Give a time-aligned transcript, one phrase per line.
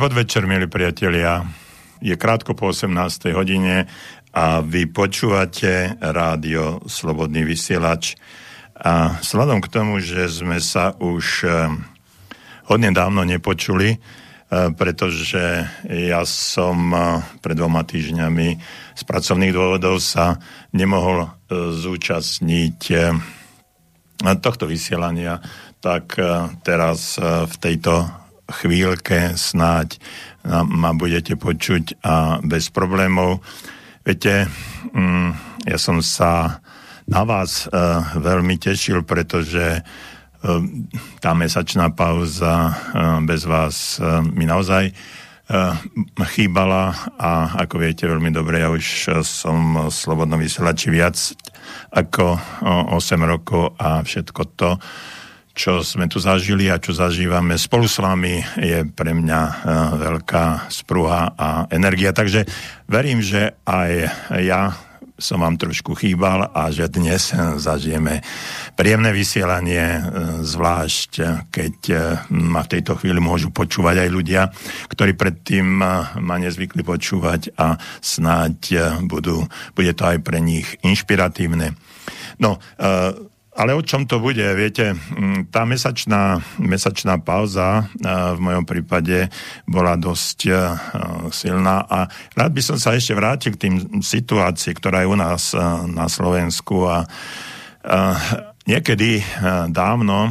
[0.00, 1.44] Podvečer, milí priatelia.
[2.00, 3.36] Je krátko po 18.
[3.36, 3.84] hodine
[4.32, 8.16] a vy počúvate rádio Slobodný vysielač.
[8.80, 11.68] A vzhľadom k tomu, že sme sa už eh,
[12.72, 18.48] hodne dávno nepočuli, eh, pretože ja som eh, pred dvoma týždňami
[18.96, 20.40] z pracovných dôvodov sa
[20.72, 22.80] nemohol zúčastniť
[24.40, 25.44] tohto vysielania,
[25.84, 26.16] tak
[26.64, 28.19] teraz v tejto
[28.50, 29.96] chvíľke snáď
[30.46, 33.44] ma budete počuť a bez problémov.
[34.02, 34.48] Viete,
[34.96, 35.30] mm,
[35.68, 36.62] ja som sa
[37.10, 40.62] na vás uh, veľmi tešil, pretože uh,
[41.20, 44.00] tá mesačná pauza uh, bez vás
[44.32, 44.94] mi naozaj
[46.30, 51.18] chýbala a ako viete veľmi dobre, ja už som slobodno vysielači viac
[51.90, 54.78] ako uh, 8 rokov a všetko to,
[55.56, 59.54] čo sme tu zažili a čo zažívame spolu s vami, je pre mňa uh,
[59.98, 62.14] veľká spruha a energia.
[62.14, 62.46] Takže
[62.86, 63.92] verím, že aj
[64.40, 64.72] ja
[65.20, 68.24] som vám trošku chýbal a že dnes zažijeme
[68.72, 70.00] príjemné vysielanie,
[70.40, 71.76] zvlášť keď
[72.32, 74.48] ma v tejto chvíli môžu počúvať aj ľudia,
[74.88, 75.66] ktorí predtým
[76.16, 78.56] ma nezvykli počúvať a snáď
[79.04, 79.44] budú,
[79.76, 81.76] bude to aj pre nich inšpiratívne.
[82.40, 82.56] No,
[83.50, 84.46] ale o čom to bude?
[84.54, 87.90] Viete, mm, tá mesačná, mesačná pauza
[88.34, 89.26] v mojom prípade
[89.66, 90.38] bola dosť
[91.34, 92.06] silná a
[92.38, 95.52] rád by som sa ešte vrátil k tým situácii, ktorá je u nás
[95.90, 97.04] na Slovensku a
[98.70, 99.24] niekedy
[99.74, 100.30] dávno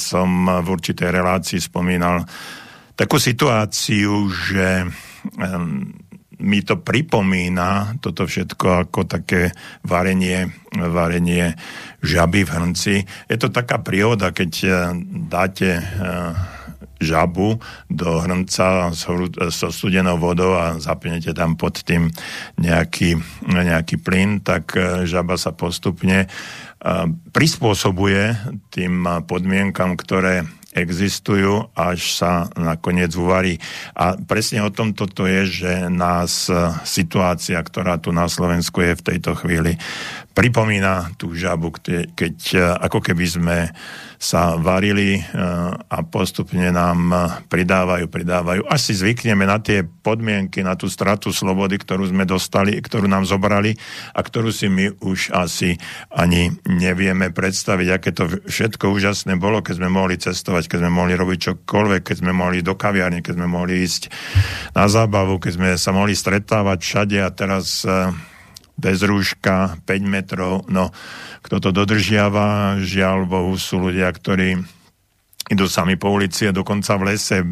[0.00, 0.28] som
[0.64, 2.24] v určitej relácii spomínal
[2.96, 4.88] takú situáciu, že
[6.40, 9.54] mi to pripomína toto všetko ako také
[9.86, 11.54] varenie, varenie
[12.02, 12.94] žaby v hrnci.
[13.30, 14.72] Je to taká príhoda, keď eh,
[15.30, 16.32] dáte eh,
[17.04, 18.94] žabu do hrnca
[19.50, 22.08] so studenou vodou a zapnete tam pod tým
[22.56, 24.72] nejaký, nejaký plyn, tak
[25.04, 26.30] žaba sa postupne
[27.32, 28.36] prispôsobuje
[28.68, 33.62] tým podmienkam, ktoré existujú, až sa nakoniec uvarí.
[33.94, 38.98] A presne o tom toto je, že nás e, situácia, ktorá tu na Slovensku je
[38.98, 39.78] v tejto chvíli,
[40.34, 41.70] pripomína tú žabu,
[42.12, 43.58] keď e, ako keby sme
[44.18, 45.22] sa varili e,
[45.78, 48.66] a postupne nám e, pridávajú, pridávajú.
[48.66, 53.78] Až zvykneme na tie podmienky, na tú stratu slobody, ktorú sme dostali, ktorú nám zobrali
[54.10, 55.78] a ktorú si my už asi
[56.10, 61.14] ani nevieme predstaviť, aké to všetko úžasné bolo, keď sme mohli cestovať, keď sme mohli
[61.14, 64.10] robiť čokoľvek, keď sme mohli do kaviárne, keď sme mohli ísť
[64.74, 67.86] na zábavu, keď sme sa mohli stretávať všade a teraz
[68.74, 70.90] bez rúška, 5 metrov, no
[71.44, 74.58] kto to dodržiava, žiaľ Bohu sú ľudia, ktorí
[75.44, 77.44] idú sami po ulici a dokonca v lese,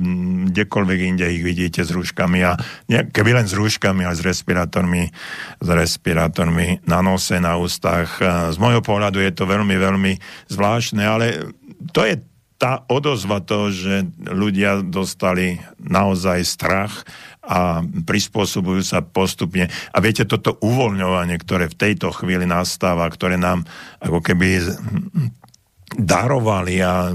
[0.48, 2.56] kdekoľvek inde ich vidíte s rúškami a
[2.88, 5.12] nie, keby len s rúškami, ale s respirátormi,
[5.60, 8.16] s respirátormi na nose, na ústach.
[8.48, 10.12] Z môjho pohľadu je to veľmi, veľmi
[10.48, 11.52] zvláštne, ale
[11.92, 12.16] to je
[12.62, 17.02] tá odozva toho, že ľudia dostali naozaj strach
[17.42, 19.66] a prispôsobujú sa postupne.
[19.90, 23.66] A viete, toto uvoľňovanie, ktoré v tejto chvíli nastáva, ktoré nám
[23.98, 24.62] ako keby
[25.98, 27.10] darovali a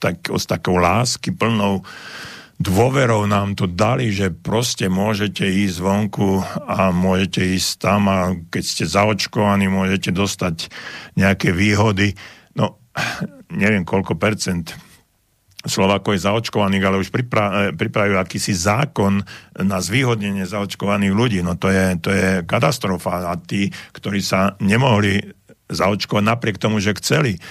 [0.00, 1.84] tak, s takou lásky plnou
[2.58, 8.64] dôverou nám to dali, že proste môžete ísť vonku a môžete ísť tam a keď
[8.64, 10.72] ste zaočkovaní, môžete dostať
[11.14, 12.18] nejaké výhody.
[13.54, 14.76] Neviem koľko percent
[15.58, 19.26] Slovákov je zaočkovaných, ale už pripra- pripravujú akýsi zákon
[19.58, 21.40] na zvýhodnenie zaočkovaných ľudí.
[21.42, 23.26] No to je, to je katastrofa.
[23.26, 25.18] A tí, ktorí sa nemohli
[25.66, 27.42] zaočkovať napriek tomu, že chceli,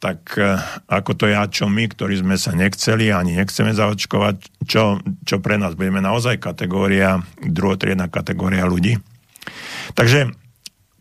[0.00, 0.56] tak e,
[0.88, 5.60] ako to ja, čo my, ktorí sme sa nechceli ani nechceme zaočkovať, čo, čo pre
[5.60, 8.96] nás budeme naozaj kategória, druhotriedna kategória ľudí.
[9.92, 10.32] Takže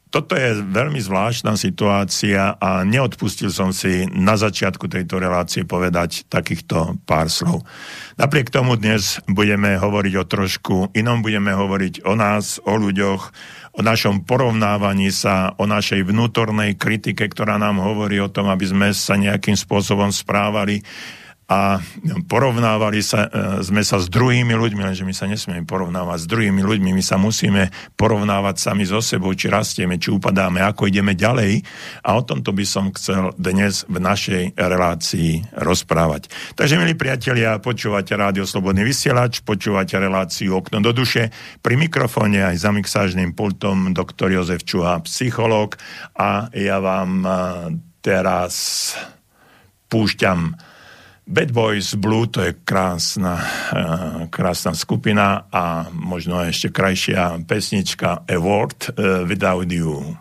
[0.09, 6.97] toto je veľmi zvláštna situácia a neodpustil som si na začiatku tejto relácie povedať takýchto
[7.05, 7.61] pár slov.
[8.17, 13.21] Napriek tomu dnes budeme hovoriť o trošku inom, budeme hovoriť o nás, o ľuďoch,
[13.77, 18.89] o našom porovnávaní sa, o našej vnútornej kritike, ktorá nám hovorí o tom, aby sme
[18.97, 20.81] sa nejakým spôsobom správali
[21.49, 21.81] a
[22.29, 26.61] porovnávali sa, e, sme sa s druhými ľuďmi, lenže my sa nesmieme porovnávať s druhými
[26.61, 31.65] ľuďmi, my sa musíme porovnávať sami so sebou, či rastieme, či upadáme, ako ideme ďalej.
[32.05, 36.29] A o tomto by som chcel dnes v našej relácii rozprávať.
[36.53, 41.33] Takže, milí priatelia, počúvate Rádio Slobodný vysielač, počúvate reláciu Okno do duše,
[41.65, 45.81] pri mikrofóne aj za mixážnym pultom doktor Jozef Čuha, psychológ.
[46.13, 47.29] A ja vám e,
[48.05, 48.93] teraz
[49.89, 50.68] púšťam
[51.29, 58.97] Bad Boys Blue to je krásna, uh, krásna skupina a možno ešte krajšia pesnička Award
[58.97, 60.17] uh, Without You.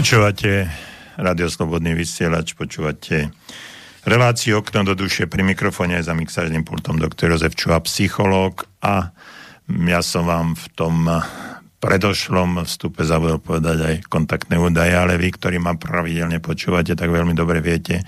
[0.00, 0.64] Počúvate
[1.20, 3.36] Radio Slobodný vysielač, počúvate
[4.08, 9.12] reláciu Okno do duše pri mikrofóne za mixážnym pultom doktor Jozef Čuha, psychológ a
[9.68, 11.04] ja som vám v tom
[11.84, 17.36] predošlom vstupe zabudol povedať aj kontaktné údaje, ale vy, ktorí ma pravidelne počúvate, tak veľmi
[17.36, 18.00] dobre viete,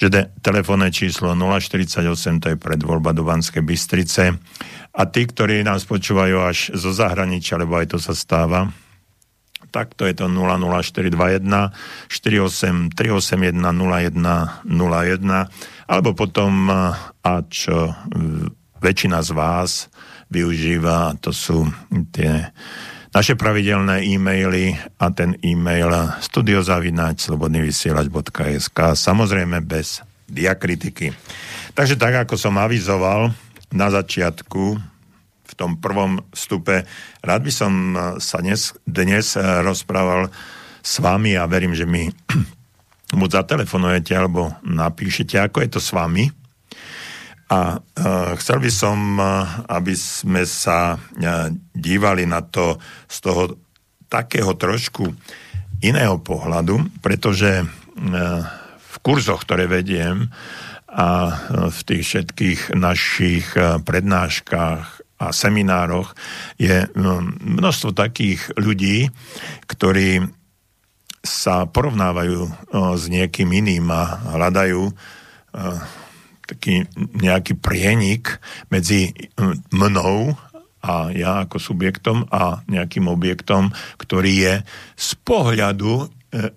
[0.00, 2.00] že de- telefónne číslo 048
[2.40, 4.40] to je predvoľba do Banskej Bystrice.
[4.96, 8.72] A tí, ktorí nás počúvajú až zo zahraničia, lebo aj to sa stáva,
[9.70, 11.70] tak to je to 00421
[12.10, 13.54] 48 381
[14.66, 16.70] 0101 alebo potom
[17.20, 17.94] a čo
[18.80, 19.70] väčšina z vás
[20.30, 21.66] využíva, to sú
[22.14, 22.48] tie
[23.10, 25.90] naše pravidelné e-maily a ten e-mail
[26.22, 31.10] studiozavinať slobodnyvysielač.sk samozrejme bez diakritiky.
[31.74, 33.34] Takže tak, ako som avizoval
[33.74, 34.78] na začiatku
[35.50, 36.86] v tom prvom stupe.
[37.20, 40.30] Rád by som eh, sa dnes, dnes rozprával
[40.80, 42.06] s vami a verím, že mi
[43.20, 46.30] buď zatelefonujete alebo napíšete, ako je to s vami.
[47.50, 51.02] A uh, chcel by som, uh, aby sme sa
[51.74, 52.78] dívali na to
[53.10, 53.42] z toho
[54.06, 55.10] takého trošku
[55.82, 57.66] iného pohľadu, pretože
[58.78, 60.30] v kurzoch, ktoré vediem,
[60.90, 61.38] a
[61.70, 63.54] v tých všetkých našich
[63.86, 66.16] prednáškach a seminároch
[66.56, 66.88] je
[67.44, 69.12] množstvo takých ľudí,
[69.68, 70.24] ktorí
[71.20, 72.48] sa porovnávajú
[72.96, 74.88] s niekým iným a hľadajú
[76.50, 79.14] taký nejaký prienik medzi
[79.70, 80.34] mnou
[80.80, 84.54] a ja ako subjektom a nejakým objektom, ktorý je
[84.96, 86.04] z pohľadu e,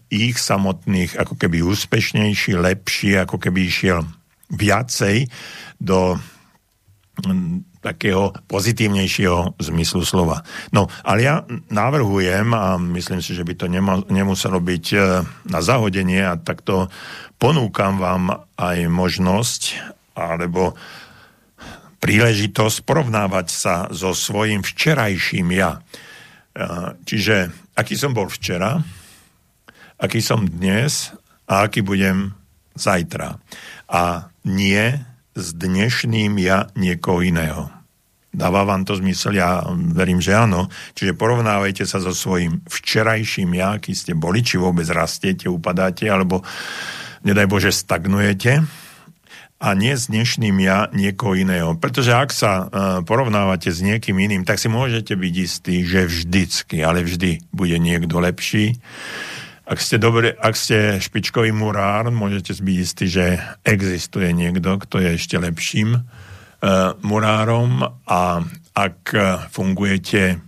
[0.07, 4.07] ich samotných ako keby úspešnejší, lepší, ako keby išiel
[4.47, 5.27] viacej
[5.83, 6.15] do
[7.83, 10.47] takého pozitívnejšieho zmyslu slova.
[10.71, 11.35] No, ale ja
[11.67, 13.67] navrhujem, a myslím si, že by to
[14.07, 14.97] nemuselo byť e,
[15.51, 16.87] na zahodenie, a takto
[17.35, 19.61] ponúkam vám aj možnosť,
[20.15, 20.79] alebo
[21.99, 25.79] príležitosť porovnávať sa so svojím včerajším ja.
[27.07, 27.49] Čiže
[27.79, 28.83] aký som bol včera,
[29.97, 31.15] aký som dnes
[31.47, 32.35] a aký budem
[32.75, 33.39] zajtra.
[33.87, 34.99] A nie
[35.33, 37.69] s dnešným ja niekoho iného.
[38.33, 39.37] Dáva vám to zmysel?
[39.37, 39.61] Ja
[39.93, 40.65] verím, že áno.
[40.97, 46.41] Čiže porovnávajte sa so svojím včerajším ja, aký ste boli, či vôbec rastiete, upadáte, alebo
[47.21, 48.65] nedaj Bože stagnujete
[49.63, 51.77] a nie s dnešným ja niekoho iného.
[51.79, 52.67] Pretože ak sa uh,
[53.05, 58.19] porovnávate s niekým iným, tak si môžete byť istí, že vždycky, ale vždy bude niekto
[58.19, 58.75] lepší.
[59.63, 65.09] Ak ste, dobre, ak ste špičkový murár, môžete byť istí, že existuje niekto, kto je
[65.15, 66.03] ešte lepším uh,
[66.99, 68.43] murárom a
[68.75, 70.43] ak uh, fungujete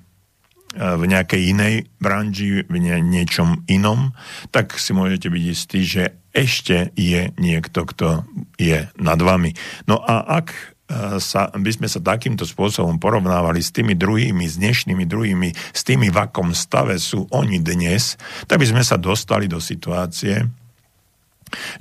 [0.76, 4.12] v nejakej inej branži, v nie, niečom inom,
[4.52, 8.28] tak si môžete byť istí, že ešte je niekto, kto
[8.60, 9.56] je nad vami.
[9.88, 10.75] No a ak
[11.18, 16.14] sa, by sme sa takýmto spôsobom porovnávali s tými druhými, s dnešnými druhými, s tými,
[16.14, 20.46] v akom stave sú oni dnes, tak by sme sa dostali do situácie,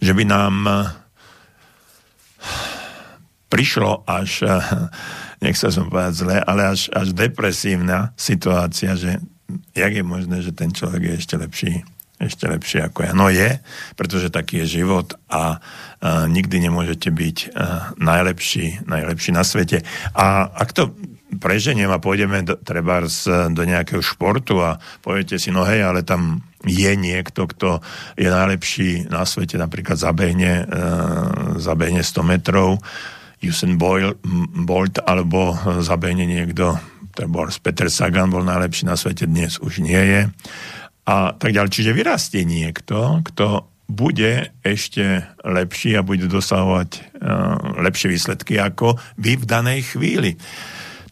[0.01, 0.73] že by nám e,
[3.53, 4.57] prišlo až, e,
[5.45, 9.21] nech sa som povedať zle, ale až, až depresívna situácia, že
[9.77, 11.73] jak je možné, že ten človek je ešte lepší
[12.27, 13.13] ešte lepšie ako ja.
[13.13, 13.61] No je,
[13.95, 15.45] pretože taký je život a, a
[16.29, 19.85] nikdy nemôžete byť a, najlepší, najlepší na svete.
[20.17, 20.93] A ak to
[21.39, 23.03] preženiem a pôjdeme do, treba
[23.51, 27.85] do nejakého športu a poviete si, no hej, ale tam je niekto, kto
[28.17, 30.85] je najlepší na svete, napríklad zabehne, e,
[31.61, 32.81] zabehne 100 metrov,
[33.45, 35.53] Usain Bolt, alebo
[35.85, 36.81] zabehne niekto,
[37.13, 40.21] treba Peter Sagan bol najlepší na svete, dnes už nie je
[41.05, 41.71] a tak ďalej.
[41.73, 49.37] Čiže vyrastie niekto, kto bude ešte lepší a bude dosahovať uh, lepšie výsledky ako vy
[49.37, 50.41] v danej chvíli.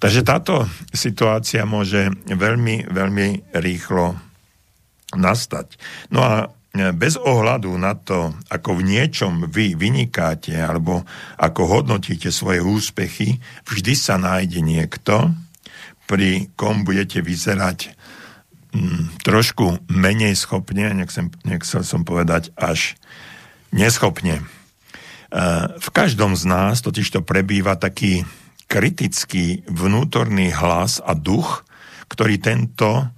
[0.00, 4.18] Takže táto situácia môže veľmi, veľmi rýchlo
[5.14, 5.78] nastať.
[6.10, 11.04] No a bez ohľadu na to, ako v niečom vy vynikáte alebo
[11.36, 13.36] ako hodnotíte svoje úspechy,
[13.68, 15.36] vždy sa nájde niekto,
[16.08, 17.92] pri kom budete vyzerať
[18.72, 22.96] mm, trošku menej schopne, nechcem, nechcel som povedať až
[23.72, 24.40] neschopne.
[24.40, 24.44] E,
[25.76, 28.24] v každom z nás totiž to prebýva taký
[28.68, 31.64] kritický vnútorný hlas a duch,
[32.08, 33.08] ktorý tento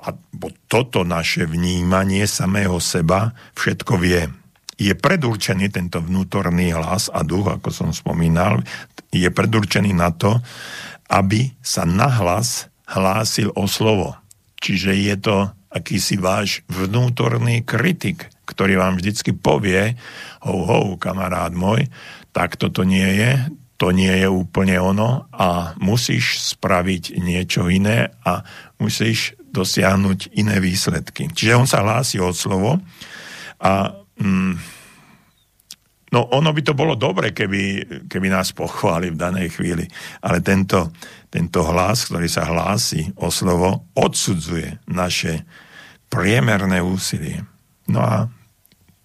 [0.00, 4.32] alebo toto naše vnímanie samého seba všetko vie.
[4.80, 8.64] Je predurčený tento vnútorný hlas a duch, ako som spomínal,
[9.12, 10.40] je predurčený na to,
[11.12, 14.19] aby sa nahlas hlásil o slovo.
[14.60, 15.36] Čiže je to
[15.72, 19.94] akýsi váš vnútorný kritik, ktorý vám vždycky povie,
[20.42, 21.86] ho, ho, kamarát môj,
[22.34, 23.32] tak toto nie je,
[23.80, 28.44] to nie je úplne ono a musíš spraviť niečo iné a
[28.76, 31.32] musíš dosiahnuť iné výsledky.
[31.32, 32.76] Čiže on sa hlási od slovo
[33.56, 33.72] a
[34.20, 34.52] mm,
[36.12, 37.62] no ono by to bolo dobre, keby,
[38.04, 39.88] keby nás pochváli v danej chvíli,
[40.20, 40.92] ale tento
[41.30, 45.46] tento hlas, ktorý sa hlási o slovo, odsudzuje naše
[46.10, 47.46] priemerné úsilie.
[47.86, 48.26] No a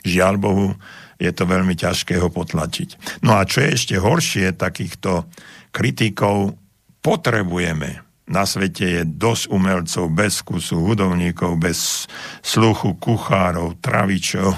[0.01, 0.67] žiaľ Bohu,
[1.15, 3.21] je to veľmi ťažké ho potlačiť.
[3.23, 5.29] No a čo je ešte horšie, takýchto
[5.71, 6.59] kritikov
[6.99, 8.03] potrebujeme.
[8.25, 12.09] Na svete je dosť umelcov bez kusu, hudovníkov bez
[12.41, 14.49] sluchu, kuchárov, travičov,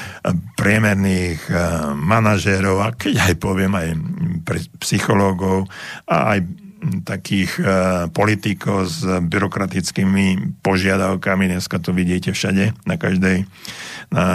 [0.60, 1.60] priemerných eh,
[1.92, 3.88] manažérov a keď aj poviem aj
[4.80, 5.68] psychológov
[6.08, 6.61] a aj
[7.06, 7.66] takých uh,
[8.10, 13.46] politikov s byrokratickými požiadavkami, dneska to vidíte všade, na, každej,
[14.10, 14.26] na,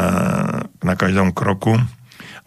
[0.80, 1.76] na každom kroku,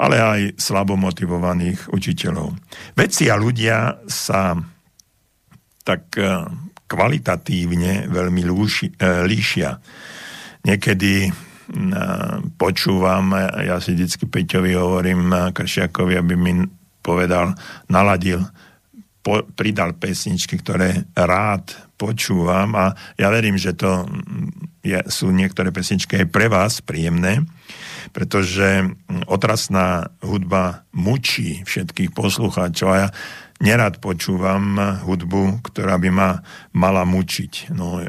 [0.00, 2.56] ale aj slabo motivovaných učiteľov.
[2.96, 4.56] Vedci a ľudia sa
[5.84, 6.48] tak uh,
[6.88, 9.70] kvalitatívne veľmi uh, líšia.
[10.64, 11.32] Niekedy
[12.58, 13.30] počúvam,
[13.62, 16.66] ja si vždycky Peťovi hovorím, Kršiakovi, aby mi
[16.98, 17.54] povedal,
[17.86, 18.42] naladil,
[19.20, 24.08] po, pridal pesničky, ktoré rád počúvam a ja verím, že to
[24.80, 27.44] je, sú niektoré pesničky aj pre vás príjemné,
[28.16, 28.88] pretože
[29.28, 33.08] otrasná hudba mučí všetkých poslucháčov a ja
[33.60, 36.30] nerad počúvam hudbu, ktorá by ma
[36.72, 37.76] mala mučiť.
[37.76, 38.00] No,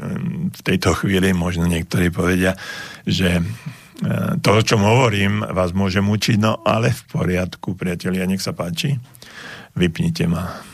[0.48, 2.56] v tejto chvíli možno niektorí povedia,
[3.04, 3.42] že e,
[4.40, 8.96] to, o čom hovorím, vás môže mučiť, no ale v poriadku, priatelia, nech sa páči.
[9.76, 10.71] Vypnite ma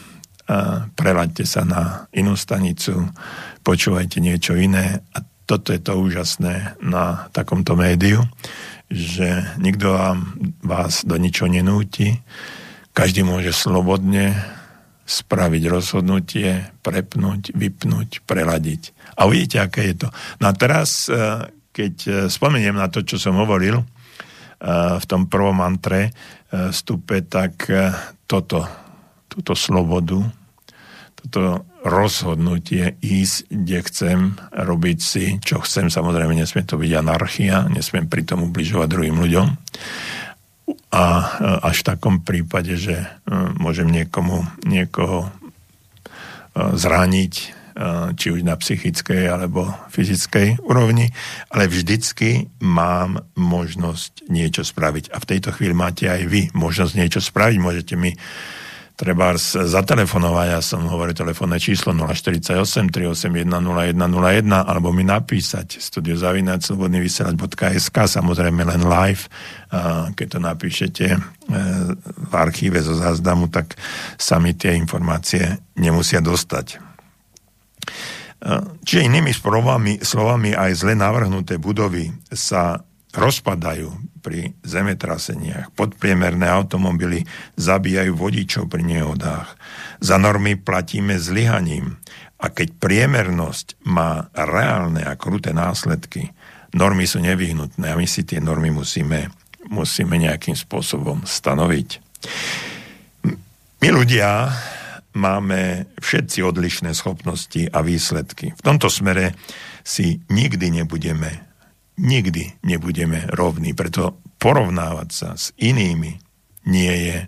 [0.97, 3.13] prelaďte sa na inú stanicu,
[3.61, 8.25] počúvajte niečo iné a toto je to úžasné na takomto médiu,
[8.89, 12.21] že nikto vám, vás do ničo nenúti,
[12.97, 14.37] každý môže slobodne
[15.09, 18.93] spraviť rozhodnutie, prepnúť, vypnúť, preladiť.
[19.17, 20.09] A uvidíte, aké je to.
[20.45, 23.85] No a teraz, e, keď e, spomeniem na to, čo som hovoril e,
[25.01, 26.13] v tom prvom mantre
[26.49, 27.69] stupe, tak
[28.25, 28.65] toto,
[29.39, 30.19] túto slobodu,
[31.15, 34.19] toto rozhodnutie ísť, kde chcem,
[34.51, 35.91] robiť si, čo chcem.
[35.91, 39.47] Samozrejme, nesmie to byť anarchia, nesmiem pri tom ubližovať druhým ľuďom.
[40.89, 41.05] A
[41.63, 43.07] až v takom prípade, že e,
[43.61, 45.29] môžem niekomu, niekoho e,
[46.77, 47.47] zraniť, e,
[48.17, 51.13] či už na psychickej alebo fyzickej úrovni,
[51.53, 55.13] ale vždycky mám možnosť niečo spraviť.
[55.13, 57.57] A v tejto chvíli máte aj vy možnosť niečo spraviť.
[57.61, 58.17] Môžete mi
[58.99, 63.95] treba zatelefonovať, ja som hovoril telefónne číslo 048 381 0101
[64.51, 69.31] alebo mi napísať studiozavinaclobodnyvysielať.sk samozrejme len live,
[70.19, 71.19] keď to napíšete e,
[72.03, 73.79] v archíve zo záznamu, tak
[74.19, 76.67] sa mi tie informácie nemusia dostať.
[76.75, 76.79] E,
[78.83, 82.83] čiže inými slovami, slovami aj zle navrhnuté budovy sa
[83.15, 85.73] rozpadajú pri zemetraseniach.
[85.73, 87.25] Podpriemerné automobily
[87.57, 89.55] zabíjajú vodičov pri nehodách.
[90.03, 91.97] Za normy platíme zlyhaním.
[92.39, 96.31] A keď priemernosť má reálne a kruté následky,
[96.77, 99.33] normy sú nevyhnutné a my si tie normy musíme,
[99.67, 101.89] musíme nejakým spôsobom stanoviť.
[103.79, 104.55] My ľudia
[105.19, 108.55] máme všetci odlišné schopnosti a výsledky.
[108.55, 109.35] V tomto smere
[109.83, 111.48] si nikdy nebudeme
[111.99, 113.75] nikdy nebudeme rovní.
[113.75, 116.23] Preto porovnávať sa s inými
[116.71, 117.19] nie je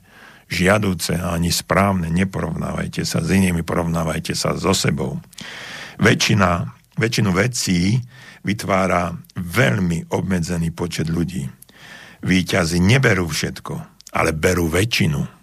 [0.51, 2.11] žiadúce ani správne.
[2.11, 5.19] Neporovnávajte sa s inými, porovnávajte sa so sebou.
[6.01, 8.01] Väčšina, väčšinu vecí
[8.43, 11.47] vytvára veľmi obmedzený počet ľudí.
[12.21, 13.75] Výťazy neberú všetko,
[14.13, 15.41] ale berú väčšinu.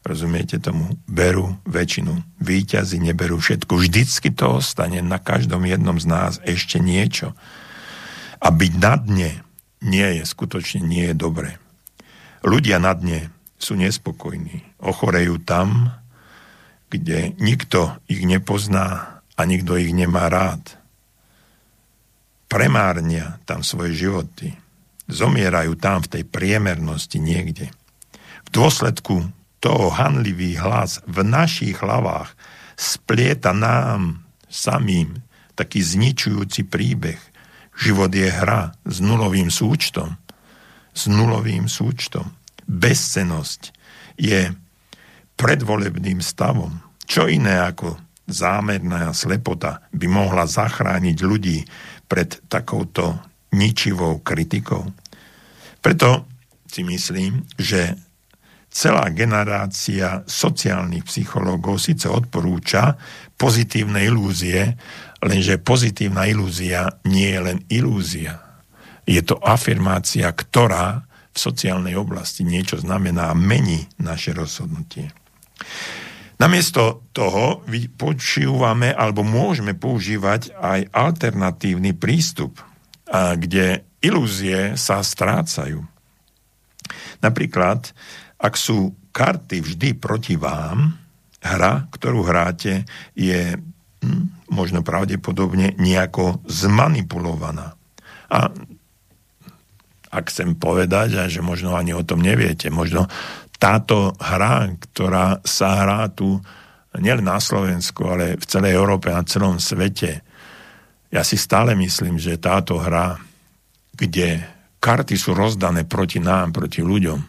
[0.00, 0.96] Rozumiete tomu?
[1.04, 2.40] Berú väčšinu.
[2.40, 3.76] Výťazy neberú všetko.
[3.76, 7.36] Vždycky to ostane na každom jednom z nás ešte niečo.
[8.40, 9.30] A byť na dne
[9.84, 11.60] nie je, skutočne nie je dobré.
[12.40, 13.28] Ľudia na dne
[13.60, 14.80] sú nespokojní.
[14.80, 15.92] Ochorejú tam,
[16.88, 20.80] kde nikto ich nepozná a nikto ich nemá rád.
[22.50, 24.56] Premárnia tam svoje životy.
[25.06, 27.70] Zomierajú tam v tej priemernosti niekde.
[28.46, 32.32] V dôsledku toho hanlivý hlas v našich hlavách
[32.74, 35.20] splieta nám samým
[35.54, 37.20] taký zničujúci príbeh,
[37.80, 40.12] Život je hra s nulovým súčtom.
[40.92, 42.28] S nulovým súčtom.
[42.68, 43.72] Bezcenosť
[44.20, 44.52] je
[45.40, 46.76] predvolebným stavom.
[47.08, 47.96] Čo iné ako
[48.28, 51.64] zámerná slepota by mohla zachrániť ľudí
[52.04, 53.16] pred takouto
[53.56, 54.84] ničivou kritikou.
[55.80, 56.28] Preto
[56.68, 57.96] si myslím, že
[58.70, 62.94] celá generácia sociálnych psychológov síce odporúča
[63.34, 64.78] pozitívne ilúzie,
[65.20, 68.40] Lenže pozitívna ilúzia nie je len ilúzia.
[69.04, 75.12] Je to afirmácia, ktorá v sociálnej oblasti niečo znamená a mení naše rozhodnutie.
[76.40, 77.60] Namiesto toho
[78.00, 82.56] počúvame alebo môžeme používať aj alternatívny prístup,
[83.12, 85.84] kde ilúzie sa strácajú.
[87.20, 87.92] Napríklad,
[88.40, 90.96] ak sú karty vždy proti vám,
[91.44, 93.60] hra, ktorú hráte, je
[94.00, 97.78] hm, možno pravdepodobne nejako zmanipulovaná.
[98.30, 98.50] A
[100.10, 103.06] ak chcem povedať, a že možno ani o tom neviete, možno
[103.62, 106.42] táto hra, ktorá sa hrá tu
[106.98, 110.26] nielen na Slovensku, ale v celej Európe, na celom svete,
[111.14, 113.18] ja si stále myslím, že táto hra,
[113.94, 114.42] kde
[114.82, 117.20] karty sú rozdané proti nám, proti ľuďom,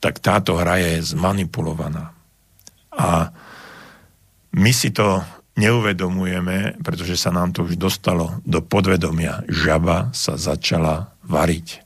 [0.00, 2.14] tak táto hra je zmanipulovaná.
[2.96, 3.28] A
[4.56, 5.20] my si to
[5.58, 9.42] neuvedomujeme, pretože sa nám to už dostalo do podvedomia.
[9.50, 11.82] Žaba sa začala variť.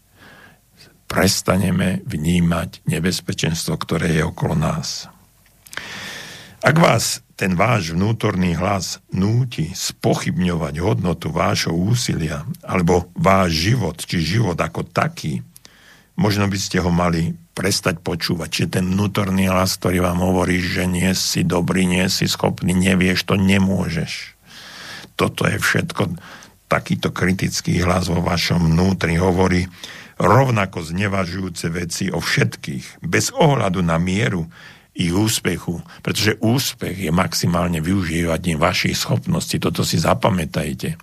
[1.08, 5.08] Prestaneme vnímať nebezpečenstvo, ktoré je okolo nás.
[6.62, 14.22] Ak vás ten váš vnútorný hlas núti spochybňovať hodnotu vášho úsilia alebo váš život, či
[14.22, 15.42] život ako taký,
[16.14, 18.48] možno by ste ho mali prestať počúvať.
[18.48, 23.28] Čiže ten vnútorný hlas, ktorý vám hovorí, že nie si dobrý, nie si schopný, nevieš
[23.28, 24.36] to, nemôžeš.
[25.16, 26.16] Toto je všetko,
[26.72, 29.68] takýto kritický hlas vo vašom vnútri hovorí
[30.16, 34.48] rovnako znevažujúce veci o všetkých, bez ohľadu na mieru
[34.92, 39.56] ich úspechu, pretože úspech je maximálne využívaním vašich schopností.
[39.56, 41.00] Toto si zapamätajte.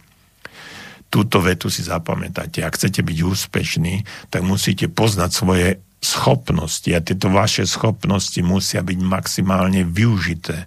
[1.09, 2.61] Túto vetu si zapamätajte.
[2.61, 5.67] Ak chcete byť úspešní, tak musíte poznať svoje
[5.99, 10.65] schopnosti a tieto vaše schopnosti musia byť maximálne využité.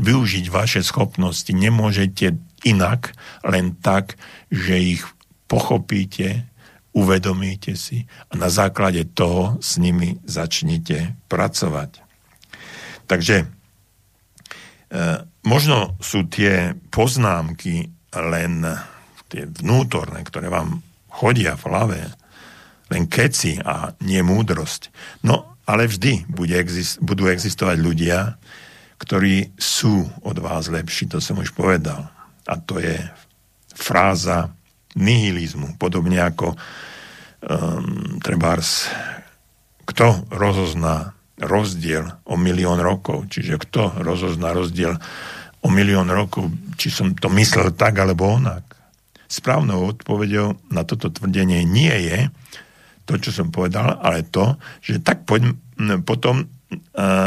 [0.00, 3.12] Využiť vaše schopnosti nemôžete inak,
[3.44, 4.16] len tak,
[4.48, 5.04] že ich
[5.48, 6.48] pochopíte,
[6.96, 12.02] uvedomíte si a na základe toho s nimi začnete pracovať.
[13.06, 13.46] Takže e,
[15.46, 18.66] možno sú tie poznámky len
[19.30, 22.00] tie vnútorné, ktoré vám chodia v hlave,
[22.90, 24.90] len keci a nie múdrosť.
[25.22, 28.18] No, ale vždy bude exist- budú existovať ľudia,
[29.00, 32.10] ktorí sú od vás lepší, to som už povedal.
[32.44, 32.98] A to je
[33.72, 34.52] fráza
[34.98, 38.90] nihilizmu, podobne ako um, trebárs,
[39.86, 43.30] kto rozozná rozdiel o milión rokov.
[43.32, 45.00] Čiže kto rozozná rozdiel
[45.64, 48.64] o milión rokov, či som to myslel tak alebo onak.
[49.30, 52.18] Správnou odpovedou na toto tvrdenie nie je
[53.10, 55.58] to, čo som povedal, ale to, že tak poď,
[56.06, 56.46] potom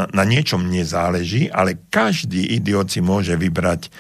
[0.08, 3.92] na niečom nezáleží, ale každý idiot si môže vybrať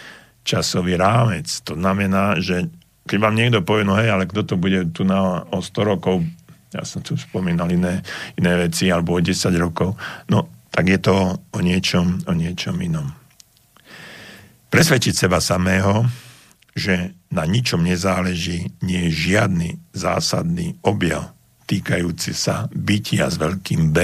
[0.47, 1.51] časový rámec.
[1.67, 2.71] To znamená, že
[3.03, 6.23] keď vám niekto povie, no hej, ale kto to bude tu na, o 100 rokov
[6.73, 8.01] ja som tu spomínal iné,
[8.33, 9.29] iné veci, alebo o 10
[9.61, 9.93] rokov,
[10.25, 13.13] no tak je to o niečom, o niečom inom.
[14.73, 16.01] Presvedčiť seba samého,
[16.73, 21.29] že na ničom nezáleží, nie je žiadny zásadný objav
[21.65, 23.97] týkajúci sa bytia s veľkým B.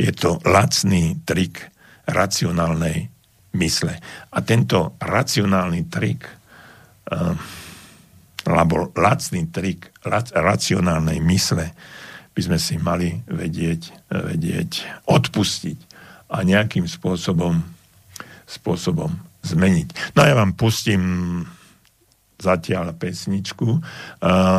[0.00, 1.60] Je to lacný trik
[2.08, 3.08] racionálnej
[3.56, 3.94] mysle.
[4.30, 6.24] A tento racionálny trik
[7.10, 7.34] uh,
[8.48, 9.92] alebo lacný trik
[10.32, 11.76] racionálnej mysle
[12.32, 15.78] by sme si mali vedieť, vedieť odpustiť
[16.30, 17.60] a nejakým spôsobom,
[18.46, 19.12] spôsobom
[19.44, 20.16] zmeniť.
[20.16, 21.02] No a ja vám pustím
[22.40, 23.68] zatiaľ pesničku.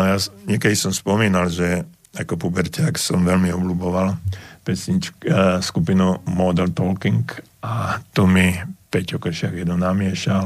[0.08, 0.16] ja,
[0.46, 1.84] niekedy som spomínal, že
[2.16, 4.16] ako puberťák som veľmi obľúboval
[4.62, 5.26] pesničku,
[5.60, 7.26] skupinu Model Talking
[7.66, 8.54] a tu mi
[8.92, 10.46] Peťo Kršiak jedno namiešal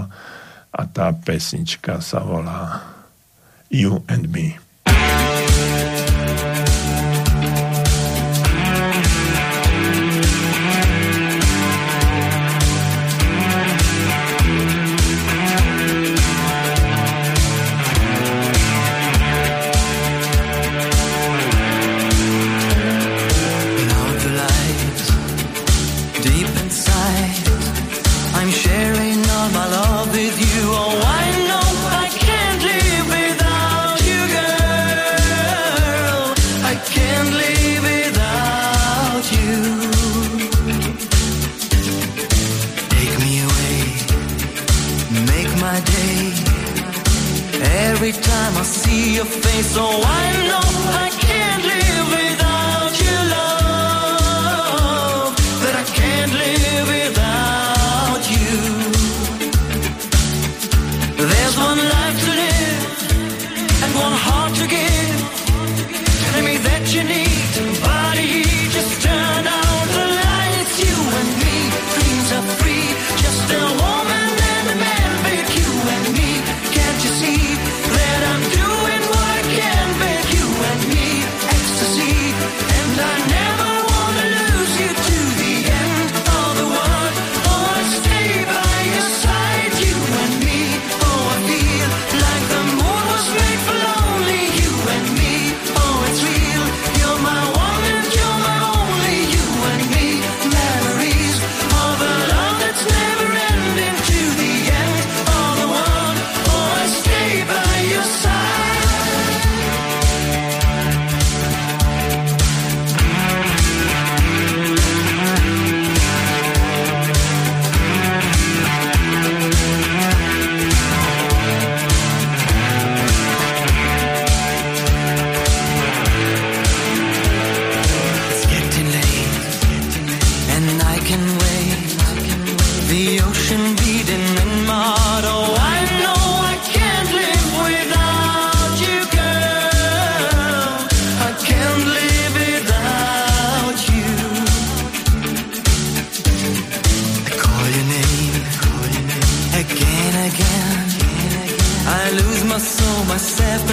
[0.76, 2.80] a tá pesnička sa volá
[3.72, 4.65] you and me.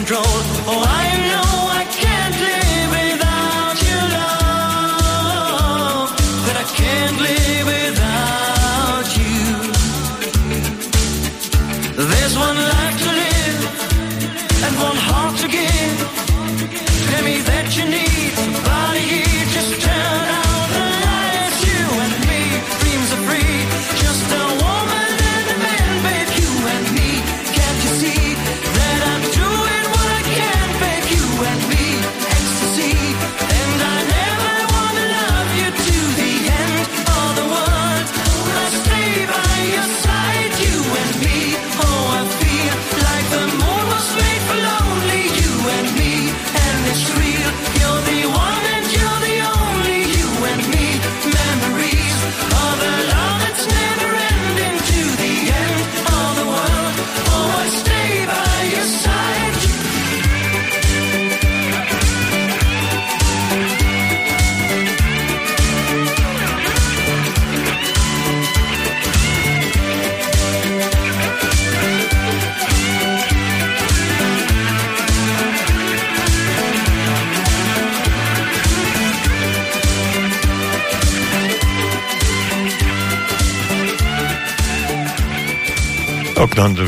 [0.05, 0.25] control.
[0.67, 1.02] Oh, I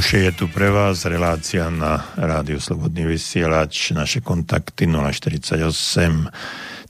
[0.05, 5.65] duše je tu pre vás, relácia na Rádio Slobodný vysielač, naše kontakty 048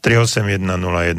[0.03, 0.59] 381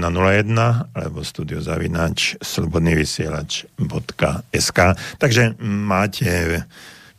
[0.04, 4.80] 0101 alebo studiozavinač slobodnyvysielač.sk
[5.16, 6.68] Takže máte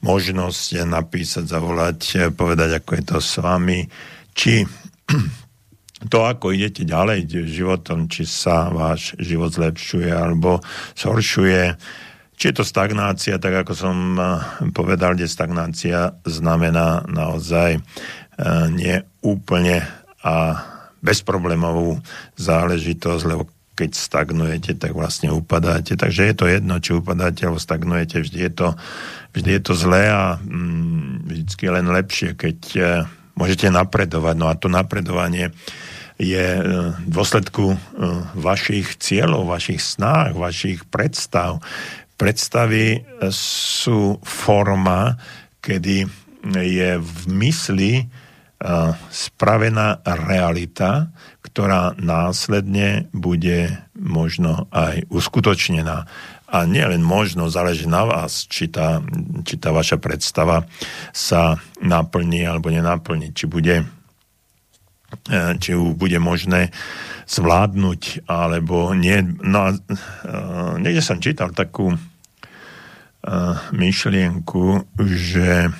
[0.04, 3.80] možnosť napísať, zavolať, povedať, ako je to s vami,
[4.36, 4.60] či
[6.12, 10.60] to, ako idete ďalej životom, či sa váš život zlepšuje alebo
[11.00, 11.80] zhoršuje,
[12.36, 14.28] či je to stagnácia, tak ako som eh,
[14.70, 19.82] povedal, kde stagnácia znamená naozaj eh, nie úplne
[20.20, 20.58] a
[21.00, 22.02] bezproblémovú
[22.34, 23.46] záležitosť, lebo
[23.76, 25.94] keď stagnujete, tak vlastne upadáte.
[25.94, 28.68] Takže je to jedno, či upadáte alebo stagnujete, vždy je to,
[29.36, 32.80] vždy je to zlé a mm, vždycky len lepšie, keď e,
[33.36, 34.34] môžete napredovať.
[34.40, 35.52] No a to napredovanie
[36.16, 36.64] je
[36.96, 37.76] v dôsledku
[38.40, 41.60] vašich cieľov, vašich snách, vašich predstav,
[42.16, 45.20] Predstavy sú forma,
[45.60, 46.08] kedy
[46.54, 48.04] je v mysli e,
[49.10, 51.10] spravená realita,
[51.42, 56.06] ktorá následne bude možno aj uskutočnená.
[56.46, 59.02] A nielen možno, záleží na vás, či tá,
[59.42, 60.62] či tá vaša predstava
[61.10, 63.86] sa naplní alebo nenaplní, či bude, e,
[65.58, 66.70] či ju bude možné
[67.26, 69.22] zvládnuť, alebo nie.
[69.42, 69.76] No uh,
[70.78, 71.98] niekde som čítal takú uh,
[73.74, 75.74] myšlienku, že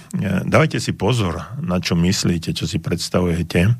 [0.47, 3.75] dávajte si pozor, na čo myslíte, čo si predstavujete,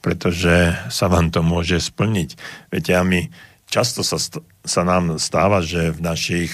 [0.00, 2.28] pretože sa vám to môže splniť.
[2.72, 3.28] Viete, a my
[3.68, 4.20] často sa,
[4.64, 6.52] sa nám stáva, že v našich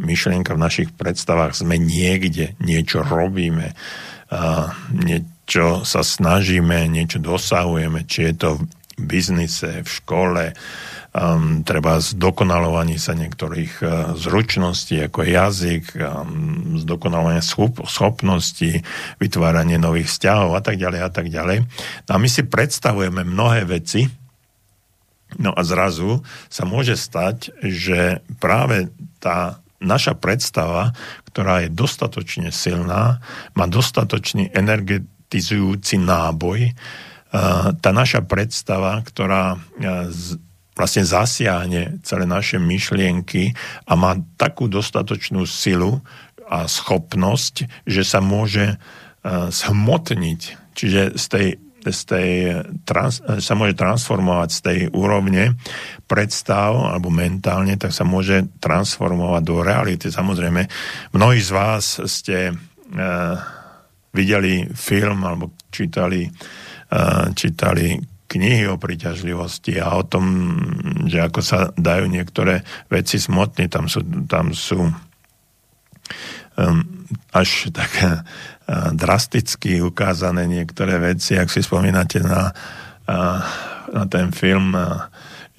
[0.00, 3.72] myšlienkach, v našich predstavách sme niekde, niečo robíme,
[5.50, 8.50] niečo sa snažíme, niečo dosahujeme, či je to
[8.94, 10.54] biznise, v škole,
[11.10, 18.86] um, treba zdokonalovanie sa niektorých uh, zručností, ako jazyk, um, zdokonalovanie schop, schopností,
[19.18, 21.66] vytváranie nových vzťahov a tak ďalej a tak ďalej.
[22.06, 24.06] No a my si predstavujeme mnohé veci,
[25.34, 30.94] no a zrazu sa môže stať, že práve tá naša predstava,
[31.26, 33.18] ktorá je dostatočne silná,
[33.58, 34.54] má dostatočný
[35.30, 36.74] energetizujúci náboj,
[37.78, 39.62] tá naša predstava, ktorá
[40.74, 43.54] vlastne zasiahne celé naše myšlienky
[43.86, 46.02] a má takú dostatočnú silu
[46.50, 48.74] a schopnosť, že sa môže
[49.22, 50.40] zhmotniť,
[50.74, 51.46] čiže z tej,
[51.86, 52.28] z tej
[52.82, 55.54] trans, sa môže transformovať z tej úrovne
[56.10, 60.10] predstav alebo mentálne, tak sa môže transformovať do reality.
[60.10, 60.66] Samozrejme,
[61.14, 63.59] mnohí z vás ste uh,
[64.10, 67.98] videli film alebo čítali uh, čítali
[68.30, 70.54] knihy o príťažlivosti a o tom,
[71.10, 76.78] že ako sa dajú niektoré veci smotní, tam sú, tam sú um,
[77.34, 82.54] až také uh, drasticky ukázané niektoré veci, ak si spomínate na,
[83.10, 83.42] uh,
[83.90, 84.78] na ten film,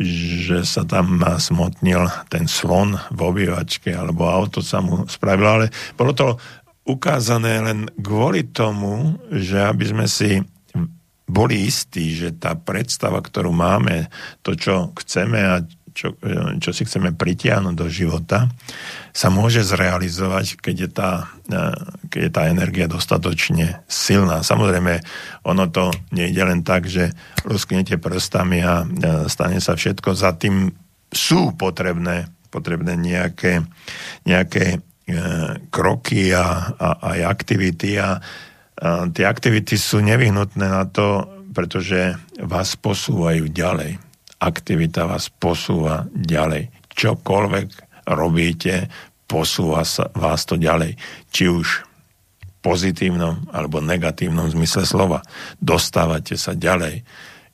[0.01, 6.15] že sa tam smotnil ten slon v obývačke, alebo auto sa mu spravilo, ale bolo
[6.15, 6.39] to
[6.87, 10.41] ukázané len kvôli tomu, že aby sme si
[11.31, 14.11] boli istí, že tá predstava, ktorú máme,
[14.43, 16.15] to, čo chceme a čo,
[16.59, 18.47] čo si chceme pritiahnuť do života,
[19.11, 21.11] sa môže zrealizovať, keď je, tá,
[22.07, 24.39] keď je tá energia dostatočne silná.
[24.43, 25.03] Samozrejme,
[25.43, 27.11] ono to nejde len tak, že
[27.43, 28.87] lusknete prstami a
[29.27, 30.15] stane sa všetko.
[30.15, 30.71] Za tým
[31.11, 33.67] sú potrebné, potrebné nejaké,
[34.23, 34.79] nejaké e,
[35.69, 38.19] kroky a, a aj aktivity a
[39.13, 44.01] tie aktivity sú nevyhnutné na to, pretože vás posúvajú ďalej.
[44.41, 46.73] Aktivita vás posúva ďalej.
[46.95, 47.67] Čokoľvek
[48.09, 48.89] robíte,
[49.29, 50.97] posúva sa vás to ďalej.
[51.29, 51.67] Či už
[52.41, 55.21] v pozitívnom alebo negatívnom zmysle slova.
[55.61, 57.05] Dostávate sa ďalej.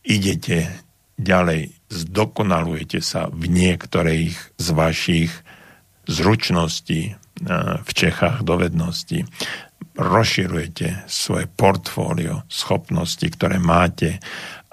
[0.08, 0.72] Idete
[1.20, 1.76] ďalej.
[1.92, 5.32] Zdokonalujete sa v niektorých z vašich
[6.08, 7.16] zručností,
[7.84, 9.22] v Čechách dovedností
[9.94, 14.18] rozširujete svoje portfólio schopnosti, ktoré máte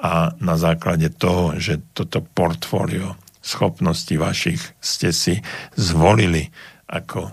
[0.00, 5.40] a na základe toho, že toto portfólio schopnosti vašich ste si
[5.76, 6.48] zvolili
[6.88, 7.32] ako,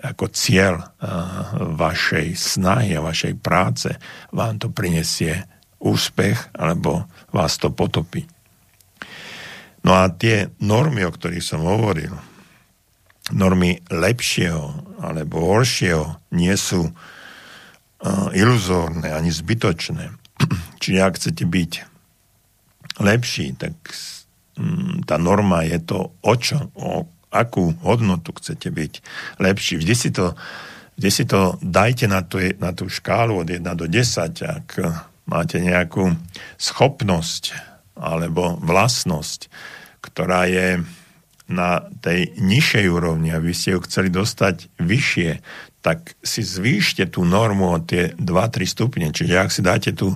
[0.00, 0.96] ako cieľ
[1.76, 3.88] vašej snahy a vašej práce,
[4.32, 5.44] vám to prinesie
[5.80, 8.24] úspech alebo vás to potopí.
[9.84, 12.12] No a tie normy, o ktorých som hovoril,
[13.32, 20.10] normy lepšieho alebo horšieho nie sú uh, iluzórne ani zbytočné.
[20.82, 21.72] Čiže ak chcete byť
[22.98, 23.74] lepší, tak
[24.58, 28.92] um, tá norma je to o čo, o akú hodnotu chcete byť
[29.38, 29.76] lepší.
[29.78, 30.32] Vždy si to,
[30.96, 34.68] kde si to dajte na tú, na tú škálu od 1 do 10, ak
[35.28, 36.16] máte nejakú
[36.56, 37.52] schopnosť
[37.98, 39.52] alebo vlastnosť,
[40.00, 40.80] ktorá je
[41.48, 45.30] na tej nižšej úrovni a vy ste ju chceli dostať vyššie,
[45.80, 49.06] tak si zvýšte tú normu o tie 2-3 stupne.
[49.08, 50.12] Čiže ak si dáte tú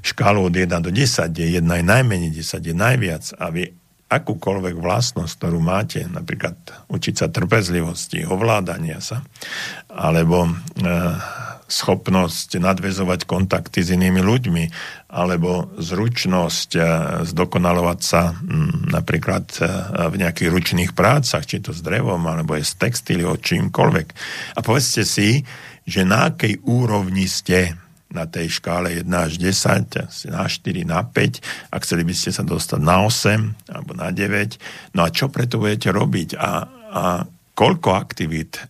[0.00, 3.70] škálu od 1 do 10, kde 1 je najmenej, 10 je najviac a vy
[4.12, 6.56] akúkoľvek vlastnosť, ktorú máte, napríklad
[6.92, 9.24] učiť sa trpezlivosti, ovládania sa,
[9.88, 10.50] alebo e,
[11.72, 14.64] schopnosť nadvezovať kontakty s inými ľuďmi,
[15.08, 16.80] alebo zručnosť e,
[17.24, 19.60] zdokonalovať sa m, napríklad e,
[20.12, 24.06] v nejakých ručných prácach, či to s drevom, alebo je s textíliou, čímkoľvek.
[24.56, 25.40] A povedzte si,
[25.88, 27.72] že na akej úrovni ste
[28.12, 32.44] na tej škále 1 až 10, na 4, na 5 a chceli by ste sa
[32.44, 34.92] dostať na 8 alebo na 9.
[34.92, 36.52] No a čo preto budete robiť a,
[36.92, 37.04] a
[37.62, 38.62] koľko aktivít e,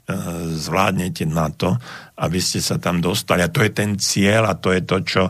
[0.52, 1.80] zvládnete na to,
[2.20, 3.40] aby ste sa tam dostali.
[3.40, 5.22] A to je ten cieľ a to je to, čo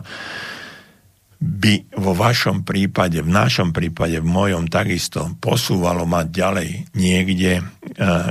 [1.39, 7.63] by vo vašom prípade, v našom prípade, v mojom takisto posúvalo mať ďalej niekde e,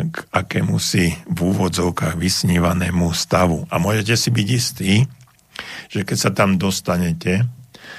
[0.05, 3.65] k akému si v úvodzovkách vysnívanému stavu.
[3.73, 4.93] A môžete si byť istí,
[5.89, 7.49] že keď sa tam dostanete,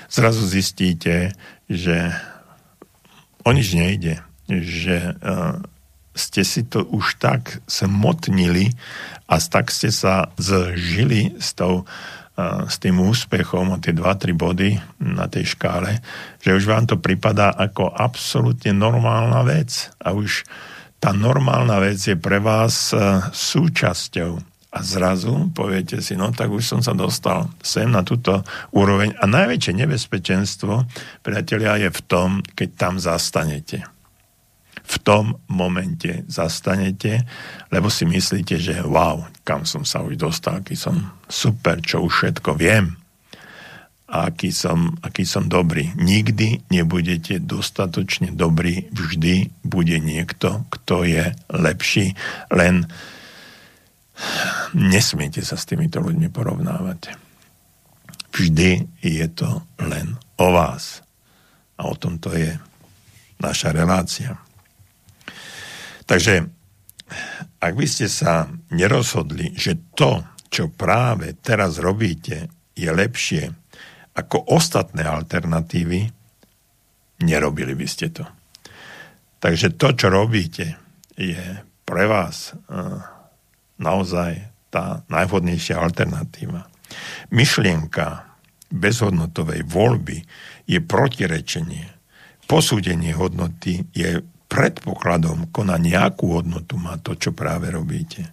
[0.05, 1.33] zrazu zistíte,
[1.65, 2.13] že
[3.41, 5.61] o nič nejde, že uh,
[6.13, 8.73] ste si to už tak smotnili
[9.25, 14.69] a tak ste sa zžili s, tou, uh, s tým úspechom o tie 2-3 body
[15.01, 15.99] na tej škále,
[16.39, 20.45] že už vám to pripadá ako absolútne normálna vec a už
[21.01, 26.65] tá normálna vec je pre vás uh, súčasťou a zrazu poviete si, no tak už
[26.65, 28.41] som sa dostal sem na túto
[28.73, 29.13] úroveň.
[29.21, 30.89] A najväčšie nebezpečenstvo,
[31.21, 33.92] priatelia, je v tom, keď tam zastanete.
[34.83, 37.23] V tom momente zastanete,
[37.71, 42.11] lebo si myslíte, že wow, kam som sa už dostal, aký som super, čo už
[42.11, 42.99] všetko viem
[44.13, 45.95] a aký som, aký som dobrý.
[45.97, 52.13] Nikdy nebudete dostatočne dobrý, vždy bude niekto, kto je lepší,
[52.51, 52.85] len
[54.73, 57.17] Nesmiete sa s týmito ľuďmi porovnávať.
[58.33, 61.05] Vždy je to len o vás.
[61.77, 62.57] A o tom to je
[63.41, 64.37] naša relácia.
[66.03, 66.47] Takže,
[67.63, 73.49] ak by ste sa nerozhodli, že to, čo práve teraz robíte, je lepšie
[74.13, 76.05] ako ostatné alternatívy,
[77.25, 78.25] nerobili by ste to.
[79.41, 80.77] Takže to, čo robíte,
[81.17, 81.41] je
[81.83, 83.03] pre vás uh,
[83.77, 84.39] naozaj
[84.73, 86.65] tá najvhodnejšia alternatíva.
[87.29, 88.33] Myšlienka
[88.73, 90.17] bezhodnotovej voľby
[90.65, 91.85] je protirečenie.
[92.49, 98.29] Posúdenie hodnoty je predpokladom konania, akú hodnotu má to, čo práve robíte.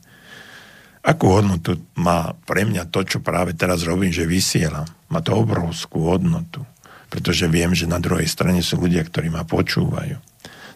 [1.00, 4.84] Akú hodnotu má pre mňa to, čo práve teraz robím, že vysielam.
[5.08, 6.60] Má to obrovskú hodnotu,
[7.08, 10.20] pretože viem, že na druhej strane sú ľudia, ktorí ma počúvajú.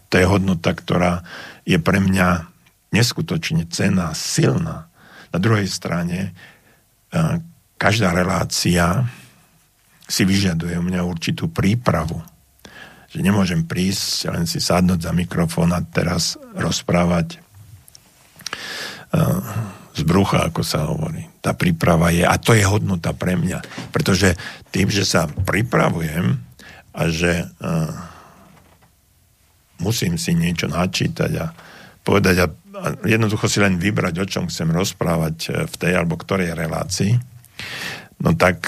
[0.08, 1.20] To je hodnota, ktorá
[1.68, 2.48] je pre mňa
[2.96, 4.88] neskutočne cená, silná.
[5.28, 6.32] Na druhej strane,
[7.12, 7.20] e,
[7.76, 9.04] každá relácia
[10.08, 12.24] si vyžaduje u mňa určitú prípravu.
[13.14, 17.38] Že nemôžem prísť, len si sadnúť za mikrofón a teraz rozprávať e,
[19.94, 21.22] z brucha, ako sa hovorí.
[21.38, 23.62] Tá príprava je, a to je hodnota pre mňa.
[23.94, 24.34] Pretože
[24.74, 26.34] tým, že sa pripravujem
[26.94, 27.90] a že uh,
[29.82, 31.46] musím si niečo načítať a
[32.02, 32.46] povedať a
[33.06, 37.14] jednoducho si len vybrať, o čom chcem rozprávať e, v tej alebo ktorej relácii,
[38.18, 38.66] no tak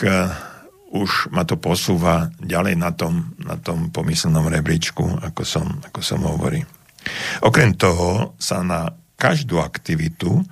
[0.93, 6.23] už ma to posúva ďalej na tom, na tom pomyselnom rebríčku, ako som, ako som
[6.23, 6.63] hovorí.
[7.43, 10.45] Okrem toho sa na každú aktivitu,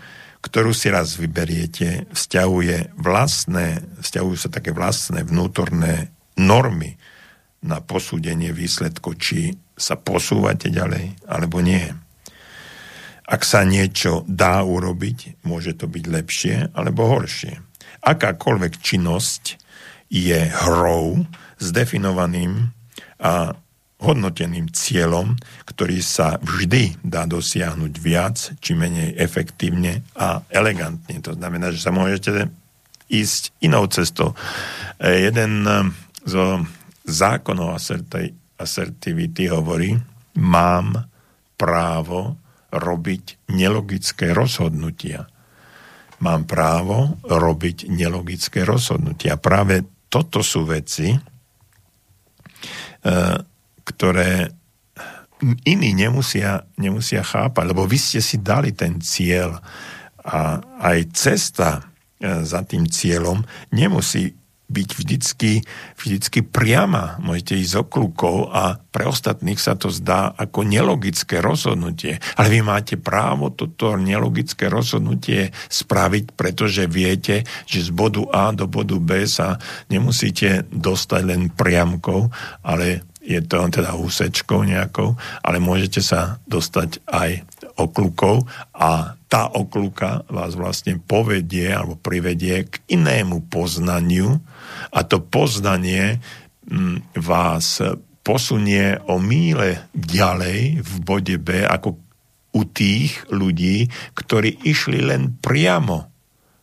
[0.44, 7.00] ktorú si raz vyberiete, vzťahuje vlastné, vzťahujú sa také vlastné vnútorné normy
[7.64, 11.88] na posúdenie výsledku, či sa posúvate ďalej, alebo nie.
[13.24, 17.56] Ak sa niečo dá urobiť, môže to byť lepšie alebo horšie.
[18.04, 19.63] Akákoľvek činnosť
[20.08, 21.24] je hrou
[21.58, 22.70] s definovaným
[23.22, 23.56] a
[24.04, 31.24] hodnoteným cieľom, ktorý sa vždy dá dosiahnuť viac či menej efektívne a elegantne.
[31.24, 32.52] To znamená, že sa môžete
[33.08, 34.36] ísť inou cestou.
[35.00, 35.88] E, jeden e,
[36.28, 36.68] zo
[37.08, 37.80] zákonov
[38.60, 39.96] asertivity hovorí,
[40.36, 41.08] mám
[41.56, 42.36] právo
[42.74, 45.30] robiť nelogické rozhodnutia.
[46.18, 49.38] Mám právo robiť nelogické rozhodnutia.
[49.38, 51.18] Práve toto sú veci, e,
[53.82, 54.54] ktoré
[55.66, 59.58] iní nemusia, nemusia chápať, lebo vy ste si dali ten cieľ
[60.24, 61.84] A aj cesta
[62.24, 64.32] za tým cieľom nemusí
[64.64, 65.52] byť vždycky,
[65.94, 67.20] vždycky priama.
[67.20, 72.18] Môžete ísť okľukov a pre ostatných sa to zdá ako nelogické rozhodnutie.
[72.34, 78.64] Ale vy máte právo toto nelogické rozhodnutie spraviť, pretože viete, že z bodu A do
[78.64, 79.60] bodu B sa
[79.92, 82.32] nemusíte dostať len priamkou,
[82.64, 87.30] ale je to teda úsečkou nejakou, ale môžete sa dostať aj
[87.80, 88.44] okľukou
[88.76, 94.38] a tá okľuka vás vlastne povedie alebo privedie k inému poznaniu,
[94.94, 96.22] a to poznanie
[96.70, 97.82] mm, vás
[98.22, 101.98] posunie o míle ďalej v bode B ako
[102.54, 106.06] u tých ľudí, ktorí išli len priamo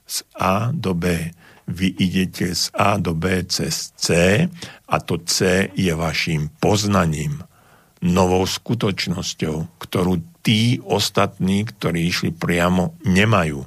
[0.07, 1.27] z A do B.
[1.67, 4.07] Vy idete z A do B cez C
[4.87, 7.43] a to C je vašim poznaním,
[7.99, 13.61] novou skutočnosťou, ktorú tí ostatní, ktorí išli priamo, nemajú.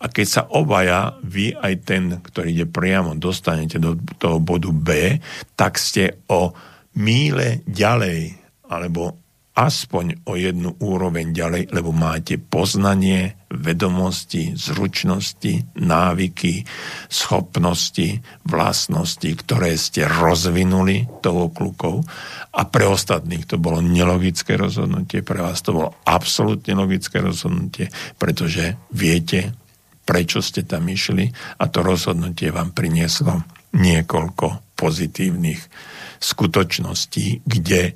[0.00, 5.20] A keď sa obaja, vy aj ten, ktorý ide priamo, dostanete do toho bodu B,
[5.56, 6.52] tak ste o
[6.96, 8.36] míle ďalej,
[8.68, 9.23] alebo
[9.54, 16.66] aspoň o jednu úroveň ďalej, lebo máte poznanie, vedomosti, zručnosti, návyky,
[17.06, 22.02] schopnosti, vlastnosti, ktoré ste rozvinuli tou klukou
[22.50, 28.74] a pre ostatných to bolo nelogické rozhodnutie, pre vás to bolo absolútne logické rozhodnutie, pretože
[28.90, 29.54] viete,
[30.02, 31.30] prečo ste tam išli
[31.62, 35.62] a to rozhodnutie vám prinieslo niekoľko pozitívnych
[36.18, 37.94] skutočností, kde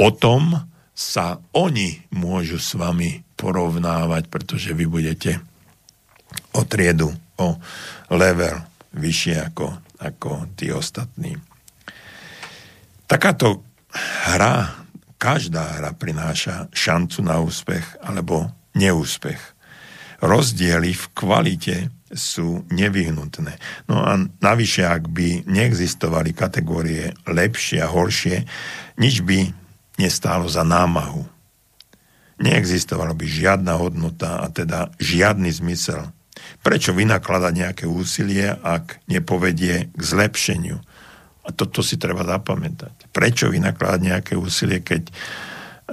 [0.00, 0.56] potom
[0.96, 5.36] sa oni môžu s vami porovnávať, pretože vy budete
[6.56, 7.60] o triedu, o
[8.08, 8.64] level
[8.96, 11.36] vyššie ako, ako tí ostatní.
[13.04, 13.60] Takáto
[14.24, 14.72] hra,
[15.20, 19.40] každá hra prináša šancu na úspech alebo neúspech.
[20.24, 21.76] Rozdiely v kvalite
[22.08, 23.52] sú nevyhnutné.
[23.84, 28.48] No a navyše, ak by neexistovali kategórie lepšie a horšie,
[28.96, 29.59] nič by
[30.00, 31.28] nestálo za námahu.
[32.40, 36.08] Neexistovala by žiadna hodnota a teda žiadny zmysel.
[36.64, 40.80] Prečo vynakladať nejaké úsilie, ak nepovedie k zlepšeniu?
[41.44, 43.12] A toto si treba zapamätať.
[43.12, 45.12] Prečo vynakladať nejaké úsilie, keď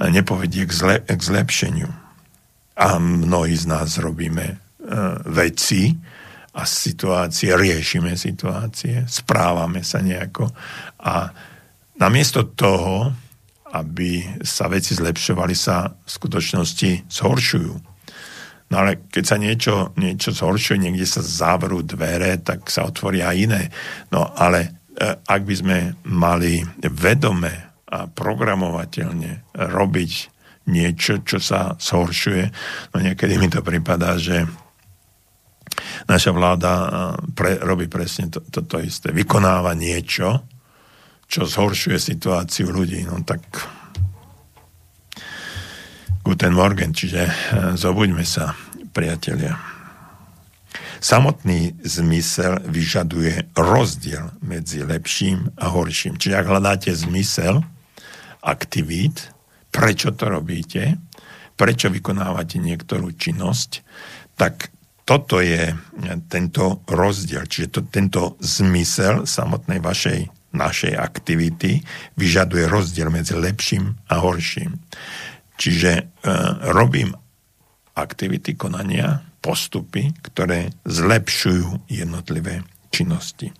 [0.08, 1.88] nepovedie k, zle, k zlepšeniu?
[2.78, 4.56] A mnohí z nás robíme e,
[5.28, 5.92] veci
[6.54, 10.48] a situácie, riešime situácie, správame sa nejako
[11.02, 11.28] a
[11.98, 13.10] namiesto toho,
[13.72, 17.74] aby sa veci zlepšovali, sa v skutočnosti zhoršujú.
[18.68, 23.72] No ale keď sa niečo, niečo zhoršuje, niekde sa zavrú dvere, tak sa otvoria iné.
[24.12, 24.68] No ale e,
[25.24, 27.52] ak by sme mali vedome
[27.88, 30.12] a programovateľne robiť
[30.68, 32.44] niečo, čo sa zhoršuje,
[32.92, 34.44] no niekedy mi to prípada, že
[36.04, 36.88] naša vláda e,
[37.32, 39.08] pre, robí presne toto to, to isté.
[39.16, 40.44] Vykonáva niečo,
[41.28, 43.04] čo zhoršuje situáciu ľudí.
[43.04, 43.44] No tak
[46.24, 47.32] Guten Morgen, čiže eh,
[47.76, 48.56] zobuďme sa,
[48.92, 49.56] priatelia.
[50.98, 56.18] Samotný zmysel vyžaduje rozdiel medzi lepším a horším.
[56.18, 57.62] Čiže ak hľadáte zmysel
[58.42, 59.30] aktivít,
[59.70, 60.98] prečo to robíte,
[61.54, 63.86] prečo vykonávate niektorú činnosť,
[64.34, 64.74] tak
[65.06, 65.70] toto je
[66.26, 71.84] tento rozdiel, čiže to, tento zmysel samotnej vašej našej aktivity
[72.16, 74.80] vyžaduje rozdiel medzi lepším a horším.
[75.58, 76.02] Čiže e,
[76.72, 77.12] robím
[77.98, 82.62] aktivity konania, postupy, ktoré zlepšujú jednotlivé
[82.94, 83.50] činnosti.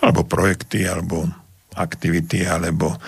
[0.00, 1.26] Alebo projekty, alebo
[1.74, 2.98] aktivity, alebo e,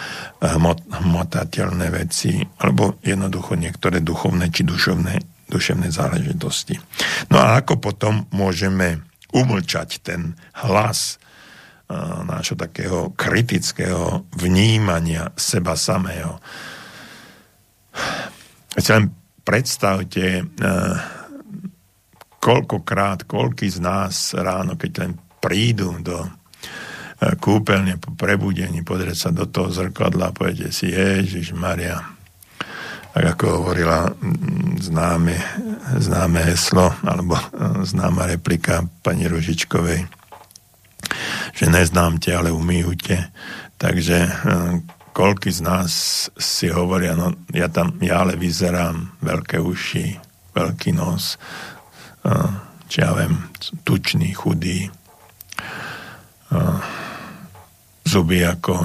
[0.43, 5.15] hmot, hmotateľné veci, alebo jednoducho niektoré duchovné či duševné,
[5.47, 6.77] duševné záležitosti.
[7.31, 10.35] No a ako potom môžeme umlčať ten
[10.67, 11.23] hlas
[12.27, 16.43] nášho takého kritického vnímania seba samého.
[18.75, 19.15] Si len
[19.47, 20.43] predstavte,
[22.43, 26.27] koľkokrát, koľký z nás ráno, keď len prídu do
[27.17, 31.97] kúpeľne po prebudení, pozrieť sa do toho zrkadla a povedete si, Ježiš Maria,
[33.17, 34.13] tak ako hovorila
[34.77, 35.41] známe,
[35.97, 37.41] známe heslo, alebo
[37.89, 40.26] známa replika pani Ružičkovej,
[41.57, 43.21] že neznám ťa, ale umýju ťa.
[43.81, 44.31] Takže eh,
[45.17, 45.91] koľky z nás
[46.37, 50.21] si hovoria, no ja tam, ja ale vyzerám veľké uši,
[50.53, 51.41] veľký nos,
[52.29, 52.49] eh,
[52.87, 53.49] či ja viem,
[53.83, 54.93] tučný, chudý,
[56.53, 56.79] eh,
[58.05, 58.77] zuby ako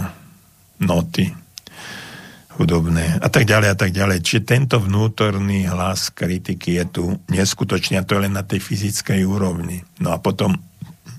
[0.81, 1.43] noty.
[2.51, 4.21] hudobné a tak ďalej a tak ďalej.
[4.21, 9.23] Čiže tento vnútorný hlas kritiky je tu neskutočný a to je len na tej fyzickej
[9.23, 9.81] úrovni.
[10.03, 10.59] No a potom,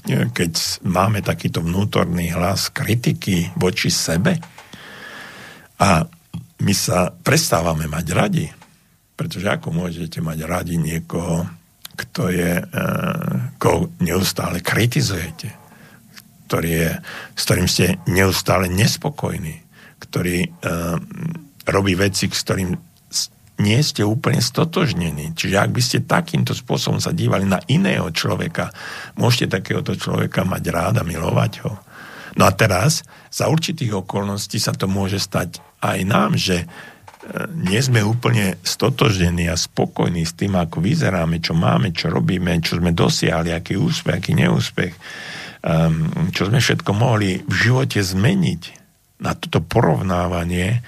[0.07, 4.38] keď máme takýto vnútorný hlas kritiky voči sebe
[5.78, 6.03] a
[6.62, 8.46] my sa prestávame mať radi,
[9.14, 11.46] pretože ako môžete mať radi niekoho,
[11.94, 12.64] kto je, e,
[13.59, 15.55] koho neustále kritizujete,
[16.50, 16.90] ktorý je,
[17.38, 19.64] s ktorým ste neustále nespokojní,
[20.03, 21.00] ktorý uh,
[21.64, 22.91] robí veci, s ktorým
[23.62, 25.38] nie ste úplne stotožnení.
[25.38, 28.74] Čiže ak by ste takýmto spôsobom sa dívali na iného človeka,
[29.14, 31.78] môžete takéhoto človeka mať rád a milovať ho.
[32.34, 36.66] No a teraz, za určitých okolností sa to môže stať aj nám, že
[37.54, 42.82] nie sme úplne stotožení a spokojní s tým, ako vyzeráme, čo máme, čo robíme, čo
[42.82, 44.92] sme dosiahli, aký úspech, aký neúspech,
[45.62, 48.62] um, čo sme všetko mohli v živote zmeniť.
[49.22, 50.82] Na toto porovnávanie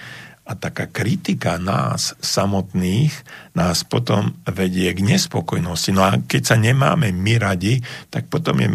[0.45, 3.12] a taká kritika nás samotných
[3.57, 5.90] nás potom vedie k nespokojnosti.
[5.97, 7.80] No a keď sa nemáme my radi,
[8.12, 8.68] tak potom je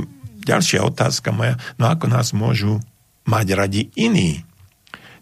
[0.50, 2.82] ďalšia otázka moja, no ako nás môžu
[3.30, 4.42] mať radi iní?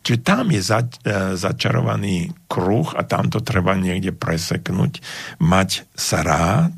[0.08, 5.04] Čiže tam je za, e, začarovaný kruh a tam to treba niekde preseknúť,
[5.43, 6.76] mať sa rád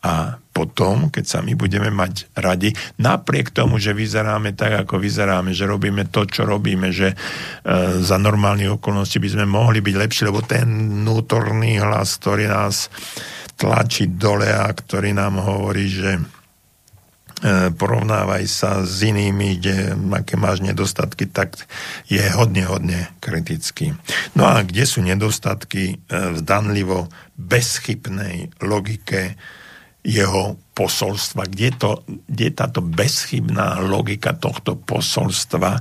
[0.00, 2.70] a potom, keď sa my budeme mať radi,
[3.02, 7.16] napriek tomu, že vyzeráme tak, ako vyzeráme, že robíme to, čo robíme, že e,
[7.98, 10.64] za normálnych okolností by sme mohli byť lepší, lebo ten
[11.02, 12.86] vnútorný hlas, ktorý nás
[13.58, 16.22] tlačí dole a ktorý nám hovorí, že
[17.44, 21.60] E, porovnávaj sa s inými, kde aké máš nedostatky, tak
[22.08, 23.92] je hodne, hodne kritický.
[24.32, 29.36] No a kde sú nedostatky e, v danlivo bezchybnej logike
[30.04, 31.48] jeho posolstva?
[31.48, 31.90] Kde, to,
[32.28, 35.80] kde táto bezchybná logika tohto posolstva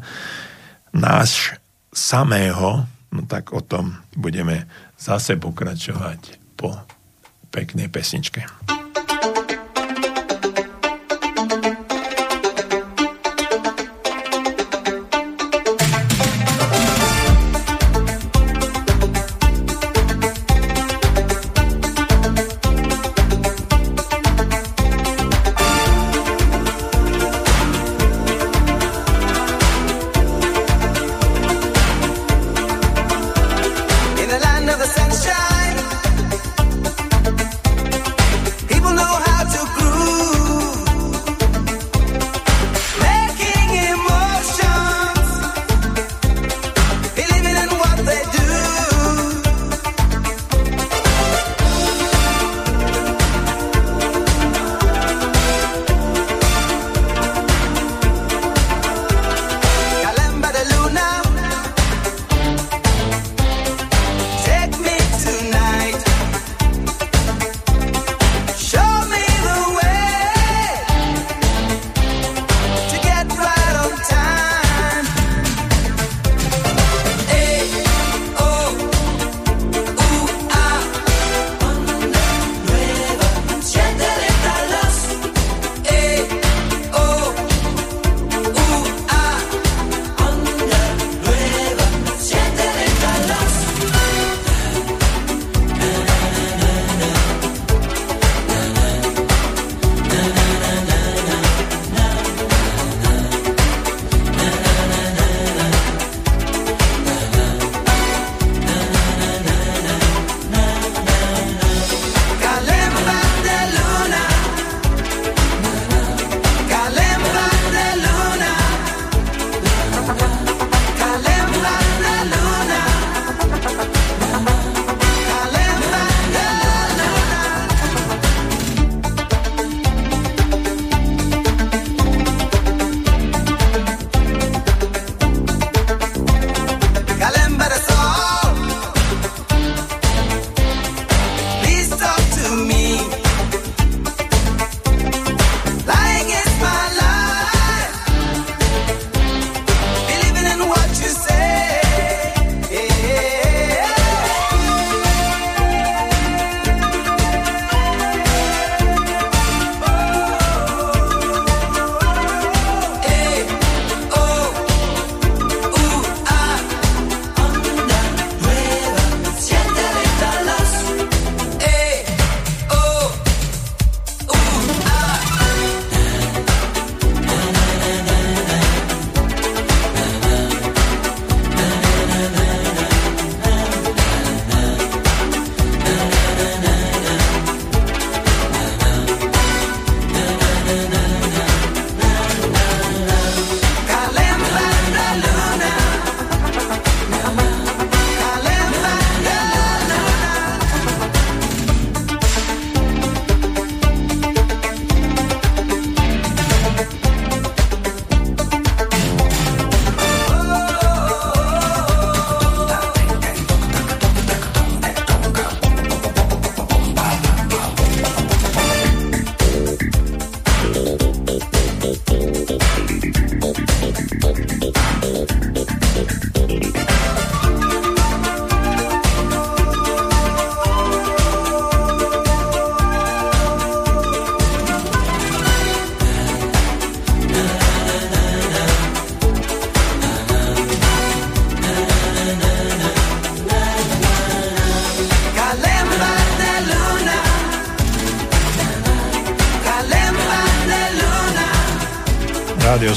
[0.95, 1.59] náš
[1.91, 4.65] samého, no tak o tom budeme
[4.95, 6.73] zase pokračovať po
[7.51, 8.47] peknej pesničke.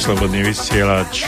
[0.06, 1.26] Slobodný vysielač,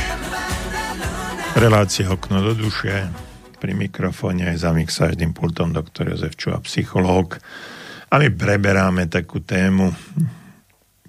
[1.58, 3.10] relácia Okno do duše,
[3.58, 7.42] pri mikrofóne aj za mixážnym pultom doktor Jozef Čuha, psychológ.
[8.06, 9.90] A my preberáme takú tému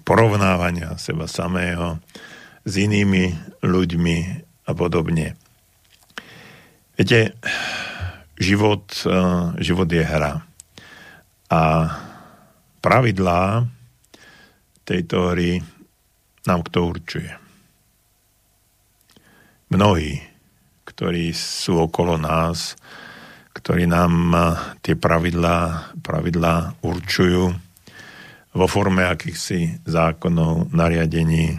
[0.02, 2.02] porovnávania seba samého
[2.66, 4.16] s inými ľuďmi
[4.66, 5.38] a podobne.
[6.98, 7.38] Viete,
[8.34, 9.14] život, eh,
[9.62, 10.42] život je hra.
[11.54, 11.62] A
[12.82, 13.62] pravidlá
[14.82, 15.62] tejto hry
[16.50, 17.49] nám kto určuje.
[19.70, 20.18] Mnohí,
[20.82, 22.74] ktorí sú okolo nás,
[23.54, 24.42] ktorí nám eh,
[24.82, 27.54] tie pravidlá, pravidlá určujú
[28.50, 31.54] vo forme akýchsi zákonov, nariadení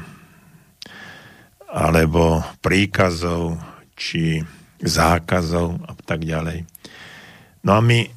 [1.72, 3.55] alebo príkazov
[3.95, 4.43] či
[4.84, 6.68] zákazov a tak ďalej.
[7.64, 8.12] No a my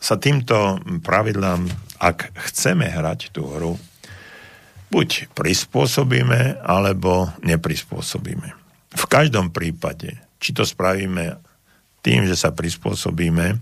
[0.00, 1.68] sa týmto pravidlám,
[2.00, 3.76] ak chceme hrať tú hru,
[4.88, 8.63] buď prispôsobíme, alebo neprispôsobíme.
[8.94, 11.38] V každom prípade, či to spravíme
[12.04, 13.58] tým, že sa prispôsobíme,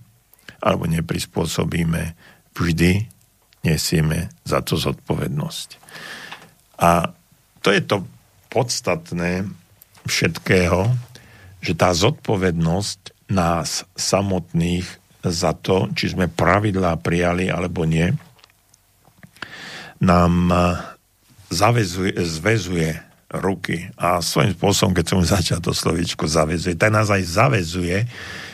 [0.62, 2.14] alebo neprispôsobíme,
[2.53, 3.07] vždy
[3.62, 5.68] nesieme za to zodpovednosť.
[6.83, 7.14] A
[7.62, 8.03] to je to
[8.51, 9.47] podstatné
[10.05, 10.91] všetkého,
[11.62, 14.85] že tá zodpovednosť nás samotných
[15.22, 18.11] za to, či sme pravidlá prijali alebo nie,
[20.03, 20.51] nám
[21.47, 22.99] zavezuje, zvezuje
[23.33, 28.05] ruky a svojím spôsobom, keď som začal to slovičko zavezuje, tak nás aj zavezuje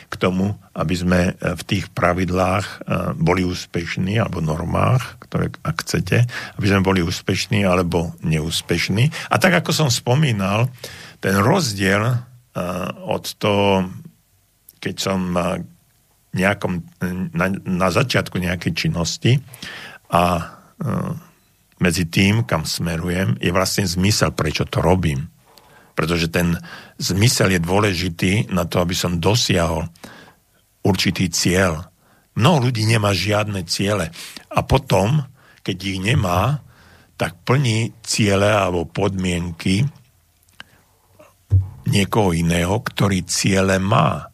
[0.09, 2.79] k tomu, aby sme v tých pravidlách eh,
[3.18, 6.24] boli úspešní, alebo normách, ktoré, ak chcete,
[6.57, 9.11] aby sme boli úspešní alebo neúspešní.
[9.29, 10.72] A tak, ako som spomínal,
[11.18, 12.22] ten rozdiel uh,
[13.11, 13.91] od toho,
[14.79, 15.35] keď som
[16.31, 16.87] nejakom,
[17.35, 19.43] na, na začiatku nejakej činnosti
[20.14, 20.55] a
[21.79, 25.31] medzi tým, kam smerujem, je vlastne zmysel, prečo to robím.
[25.95, 26.59] Pretože ten
[26.99, 29.91] zmysel je dôležitý na to, aby som dosiahol
[30.87, 31.91] určitý cieľ.
[32.39, 34.14] Mnoho ľudí nemá žiadne ciele.
[34.51, 35.26] A potom,
[35.66, 36.62] keď ich nemá,
[37.18, 39.83] tak plní ciele alebo podmienky
[41.91, 44.31] niekoho iného, ktorý ciele má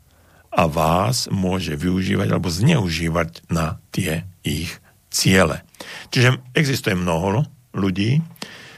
[0.54, 4.78] a vás môže využívať alebo zneužívať na tie ich
[5.08, 5.64] ciele.
[6.10, 8.22] Čiže existuje mnoho ľudí,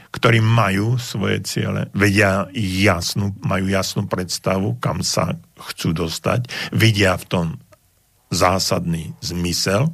[0.07, 7.25] ktorí majú svoje ciele, vedia jasnú, majú jasnú predstavu, kam sa chcú dostať, vidia v
[7.27, 7.47] tom
[8.33, 9.93] zásadný zmysel,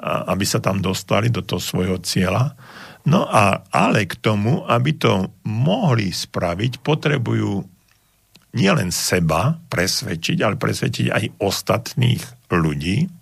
[0.00, 2.56] aby sa tam dostali do toho svojho cieľa.
[3.04, 7.64] No a ale k tomu, aby to mohli spraviť, potrebujú
[8.56, 13.19] nielen seba presvedčiť, ale presvedčiť aj ostatných ľudí,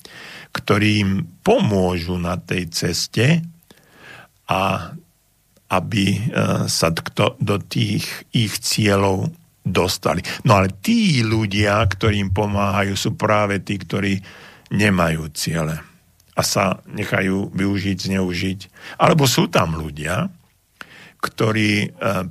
[0.52, 3.44] ktorým pomôžu na tej ceste
[4.48, 4.92] a
[5.68, 6.20] aby e,
[6.64, 6.88] sa
[7.36, 9.28] do tých ich cieľov
[9.60, 10.24] dostali.
[10.48, 14.16] No ale tí ľudia, ktorým pomáhajú, sú práve tí, ktorí
[14.72, 15.76] nemajú ciele
[16.32, 18.60] a sa nechajú využiť, zneužiť.
[18.96, 20.32] Alebo sú tam ľudia,
[21.20, 21.88] ktorí e,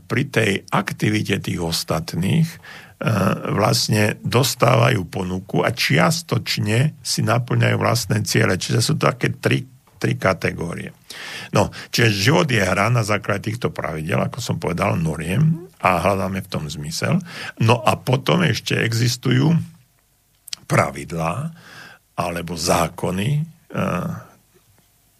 [0.07, 2.47] pri tej aktivite tých ostatných
[3.53, 8.57] vlastne dostávajú ponuku a čiastočne si naplňajú vlastné ciele.
[8.57, 9.69] Čiže sú to také tri,
[10.01, 10.97] tri kategórie.
[11.53, 16.41] No, čiže život je hra na základe týchto pravidel, ako som povedal, noriem a hľadáme
[16.41, 17.21] v tom zmysel.
[17.61, 19.53] No a potom ešte existujú
[20.65, 21.53] pravidlá
[22.17, 23.41] alebo zákony e,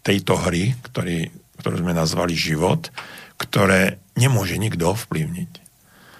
[0.02, 1.30] tejto hry, ktorý,
[1.62, 2.90] ktorú sme nazvali život,
[3.38, 5.67] ktoré nemôže nikto ovplyvniť.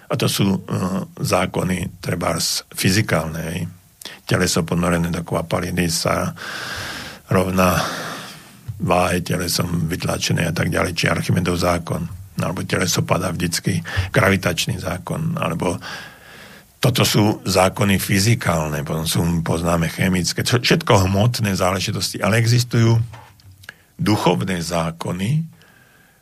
[0.09, 0.61] A to sú uh,
[1.21, 3.69] zákony z fyzikálnej.
[4.25, 6.33] Teleso ponorené do kvapaliny sa
[7.29, 7.77] rovná
[8.79, 12.01] váhe telesom vytlačené a tak ďalej, či Archimedov zákon,
[12.39, 15.77] alebo teleso padá vždycky, gravitačný zákon, alebo
[16.79, 22.95] toto sú zákony fyzikálne, potom sú, poznáme chemické, všetko hmotné záležitosti, ale existujú
[23.99, 25.43] duchovné zákony,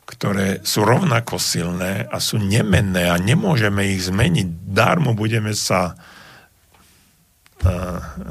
[0.07, 4.47] ktoré sú rovnako silné a sú nemenné a nemôžeme ich zmeniť.
[4.71, 5.99] Darmo budeme sa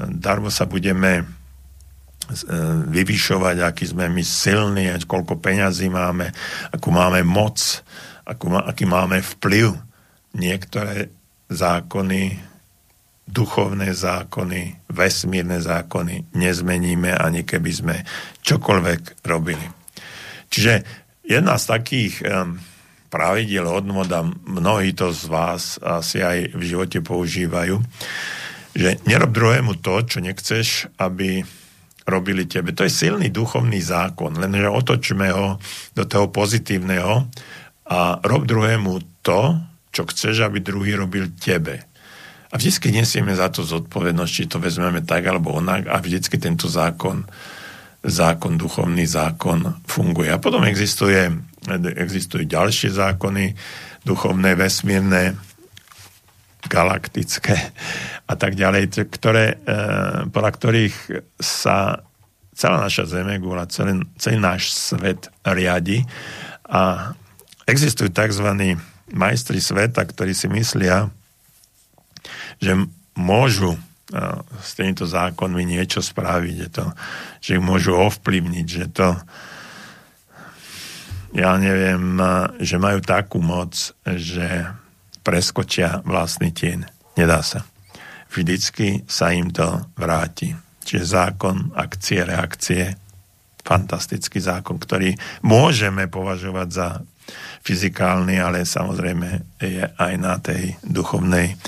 [0.08, 1.24] darmo sa budeme e,
[2.88, 6.30] vyvyšovať, aký sme my silní, koľko peňazí máme,
[6.70, 7.82] akú máme moc,
[8.26, 9.74] akú, aký máme vplyv.
[10.36, 11.08] Niektoré
[11.48, 12.38] zákony,
[13.26, 17.96] duchovné zákony, vesmírne zákony nezmeníme, ani keby sme
[18.44, 19.66] čokoľvek robili.
[20.46, 22.62] Čiže Jedna z takých um,
[23.10, 27.82] pravidiel moda, mnohí to z vás asi aj v živote používajú,
[28.76, 30.66] že nerob druhému to, čo nechceš,
[31.02, 31.42] aby
[32.06, 32.70] robili tebe.
[32.70, 35.58] To je silný duchovný zákon, lenže otočme ho
[35.98, 37.26] do toho pozitívneho
[37.90, 39.58] a rob druhému to,
[39.90, 41.82] čo chceš, aby druhý robil tebe.
[42.52, 46.70] A vždycky nesieme za to zodpovednosť, či to vezmeme tak alebo onak a vždycky tento
[46.70, 47.26] zákon,
[48.06, 50.30] zákon, duchovný zákon funguje.
[50.30, 51.26] A potom existuje,
[51.98, 53.52] existujú ďalšie zákony,
[54.06, 55.34] duchovné, vesmírne,
[56.66, 57.54] galaktické
[58.26, 59.76] a tak ďalej, ktoré, e,
[60.30, 60.96] podľa ktorých
[61.38, 62.02] sa
[62.56, 66.02] celá naša Zeme, gula, celý, celý náš svet riadi
[66.66, 67.12] a
[67.68, 68.48] existujú tzv.
[69.12, 71.12] majstri sveta, ktorí si myslia,
[72.58, 72.74] že
[73.14, 73.78] môžu
[74.62, 76.84] s týmito zákonmi niečo spraviť, že, to,
[77.42, 79.08] že ich môžu ovplyvniť, že to
[81.36, 82.16] ja neviem,
[82.62, 83.76] že majú takú moc,
[84.08, 84.72] že
[85.20, 86.88] preskočia vlastný tieň.
[87.18, 87.66] Nedá sa.
[88.32, 90.56] Vždycky sa im to vráti.
[90.86, 92.94] Čiže zákon akcie, reakcie,
[93.66, 96.88] fantastický zákon, ktorý môžeme považovať za
[97.66, 101.58] fyzikálny, ale samozrejme je aj na tej duchovnej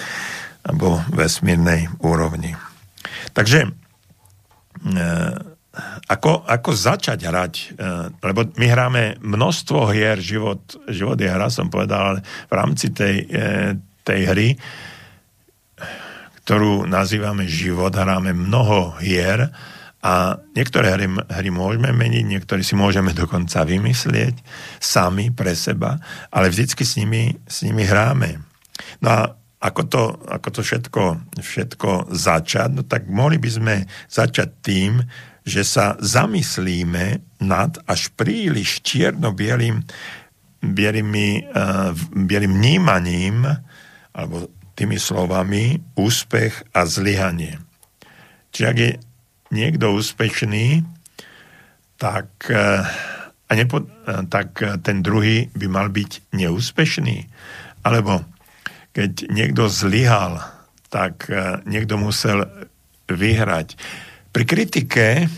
[0.68, 2.52] alebo vesmírnej úrovni.
[3.32, 3.70] Takže e,
[6.08, 7.64] ako, ako začať hrať, e,
[8.20, 10.60] lebo my hráme množstvo hier, život,
[10.92, 13.46] život je hra, som povedal, ale v rámci tej, e,
[14.04, 14.48] tej hry,
[16.44, 19.52] ktorú nazývame život, hráme mnoho hier
[20.00, 24.40] a niektoré hry, hry môžeme meniť, niektoré si môžeme dokonca vymyslieť
[24.80, 26.00] sami pre seba,
[26.32, 28.40] ale vždycky s nimi, s nimi hráme.
[29.04, 29.20] No a
[29.58, 31.02] ako to, ako to všetko,
[31.42, 33.74] všetko začať, no tak mohli by sme
[34.06, 35.02] začať tým,
[35.42, 39.90] že sa zamyslíme nad až príliš čierno-bielým uh,
[42.14, 43.50] bielým vnímaním
[44.14, 44.46] alebo
[44.78, 47.58] tými slovami úspech a zlyhanie.
[48.54, 48.90] Čiže ak je
[49.50, 50.86] niekto úspešný,
[51.98, 52.86] tak, uh,
[53.48, 57.26] a nepo, uh, tak ten druhý by mal byť neúspešný.
[57.82, 58.22] Alebo
[58.98, 60.42] keď niekto zlyhal,
[60.90, 61.30] tak
[61.70, 62.50] niekto musel
[63.06, 63.78] vyhrať
[64.34, 65.30] pri kritike eh,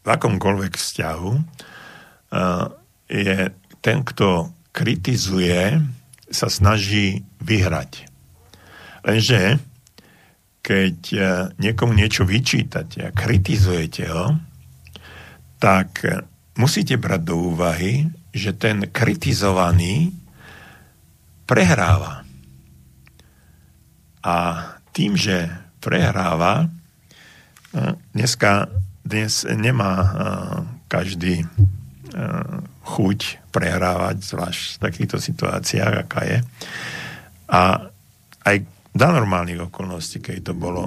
[0.00, 2.66] v akomkoľvek vzťahu eh,
[3.10, 3.36] je
[3.78, 5.78] ten, kto kritizuje,
[6.30, 8.06] sa snaží vyhrať.
[9.02, 9.58] Lenže
[10.60, 10.98] keď
[11.58, 14.36] niekomu niečo vyčítate a kritizujete ho,
[15.56, 16.04] tak
[16.54, 20.19] musíte brať do úvahy, že ten kritizovaný
[21.50, 22.22] prehráva.
[24.22, 24.36] A
[24.94, 25.50] tým, že
[25.82, 26.70] prehráva.
[28.14, 28.70] Dneska,
[29.02, 29.92] dnes nemá
[30.86, 31.42] každý
[32.86, 33.18] chuť
[33.50, 36.38] prehrávať, zvlášť v takýchto situáciách, aká je.
[37.50, 37.90] A
[38.46, 38.56] aj
[38.94, 40.86] za normálnych okolností, keď to bolo,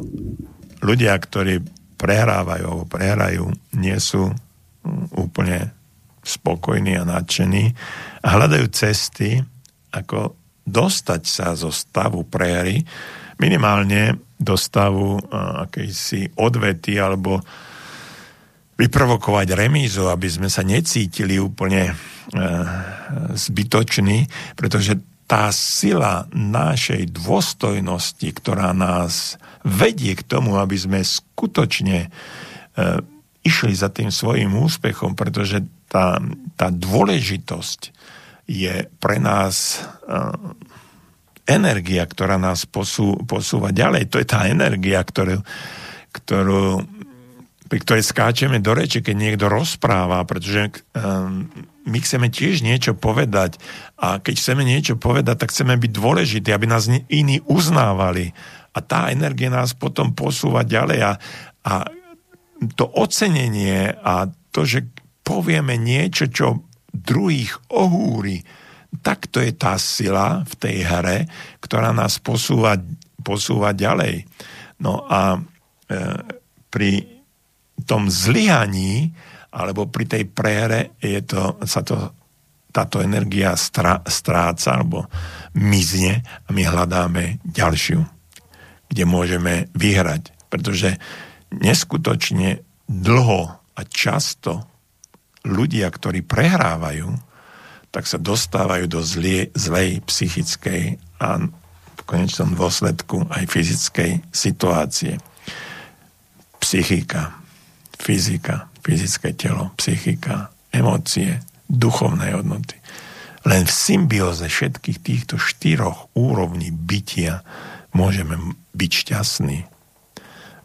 [0.80, 1.59] ľudia, ktorí
[1.99, 4.32] prehrávajú alebo prehrajú, nie sú
[5.16, 5.72] úplne
[6.24, 7.72] spokojní a nadšení
[8.24, 9.39] a hľadajú cesty,
[9.95, 12.84] ako dostať sa zo stavu prehry
[13.41, 15.20] minimálne do stavu
[15.68, 17.43] akejsi odvety alebo
[18.74, 21.95] vyprovokovať remízu, aby sme sa necítili úplne e,
[23.38, 24.26] zbytoční,
[24.57, 24.97] pretože
[25.30, 32.09] tá sila našej dôstojnosti, ktorá nás vedie k tomu, aby sme skutočne e,
[33.45, 36.18] išli za tým svojim úspechom, pretože tá,
[36.57, 37.80] tá dôležitosť
[38.44, 40.14] je pre nás e,
[41.48, 44.12] energia, ktorá nás posú, posúva ďalej.
[44.12, 45.44] To je tá energia, ktorú,
[46.16, 46.64] ktorú,
[47.68, 51.52] pri ktorej skáčeme do reči, keď niekto rozpráva, pretože um,
[51.84, 53.60] my chceme tiež niečo povedať
[54.00, 58.32] a keď chceme niečo povedať, tak chceme byť dôležití, aby nás iní uznávali.
[58.74, 61.12] A tá energia nás potom posúva ďalej a,
[61.68, 61.74] a
[62.80, 64.88] to ocenenie a to, že
[65.28, 66.64] povieme niečo, čo
[66.94, 68.46] druhých ohúri,
[69.02, 71.18] tak to je tá sila v tej hre,
[71.58, 72.78] ktorá nás posúva,
[73.26, 74.30] posúva ďalej.
[74.86, 75.39] No a e,
[76.70, 77.02] pri
[77.89, 79.10] tom zlyhaní
[79.54, 82.14] alebo pri tej prehre je to, sa to,
[82.74, 85.10] táto energia strá, stráca alebo
[85.58, 88.02] mizne a my hľadáme ďalšiu,
[88.89, 90.34] kde môžeme vyhrať.
[90.50, 90.98] Pretože
[91.54, 93.41] neskutočne dlho
[93.74, 94.72] a často
[95.44, 97.12] ľudia, ktorí prehrávajú,
[97.94, 101.46] tak sa dostávajú do zlie, zlej psychickej a
[101.94, 105.22] v konečnom dôsledku aj fyzickej situácie.
[106.58, 107.38] Psychika,
[108.02, 111.39] fyzika, fyzické telo, psychika, emócie,
[111.70, 112.76] duchovné hodnoty.
[113.44, 117.44] Len v symbióze všetkých týchto štyroch úrovní bytia
[117.94, 119.60] môžeme byť šťastní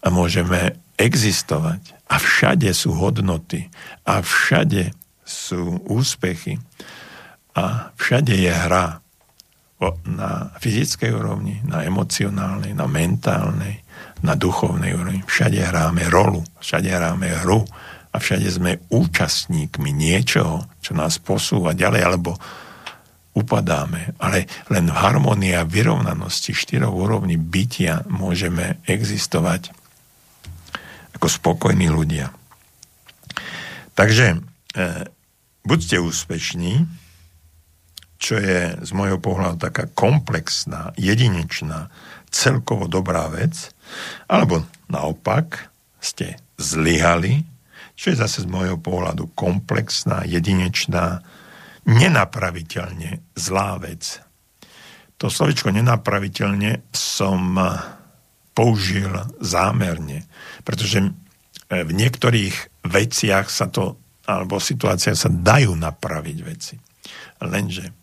[0.00, 1.94] a môžeme existovať.
[2.10, 3.70] A všade sú hodnoty
[4.04, 4.92] a všade
[5.22, 6.58] sú úspechy
[7.54, 8.98] a všade je hra
[10.08, 13.78] na fyzickej úrovni, na emocionálnej, na mentálnej,
[14.26, 15.22] na duchovnej úrovni.
[15.22, 17.62] Všade hráme rolu, všade hráme hru
[18.10, 22.34] a všade sme účastníkmi niečoho, čo nás posúva ďalej, alebo
[23.38, 24.18] upadáme.
[24.18, 29.70] Ale len v harmonii a vyrovnanosti štyroch úrovní bytia môžeme existovať
[31.18, 32.30] ako spokojní ľudia.
[33.98, 35.10] Takže e,
[35.66, 36.86] buďte úspešní,
[38.22, 41.90] čo je z môjho pohľadu taká komplexná, jedinečná,
[42.30, 43.74] celkovo dobrá vec,
[44.30, 47.42] alebo naopak ste zlyhali,
[47.98, 51.26] čo je zase z môjho pohľadu komplexná, jedinečná,
[51.82, 54.22] nenapraviteľne zlá vec.
[55.18, 57.58] To slovičko nenapraviteľne som
[58.58, 60.26] použil zámerne,
[60.66, 61.14] pretože
[61.70, 63.94] v niektorých veciach sa to,
[64.26, 66.74] alebo situáciách sa dajú napraviť veci.
[67.38, 67.94] Lenže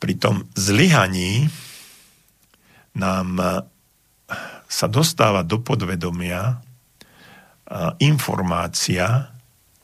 [0.00, 1.50] pri tom zlyhaní
[2.96, 3.50] nám eh,
[4.64, 9.28] sa dostáva do podvedomia eh, informácia,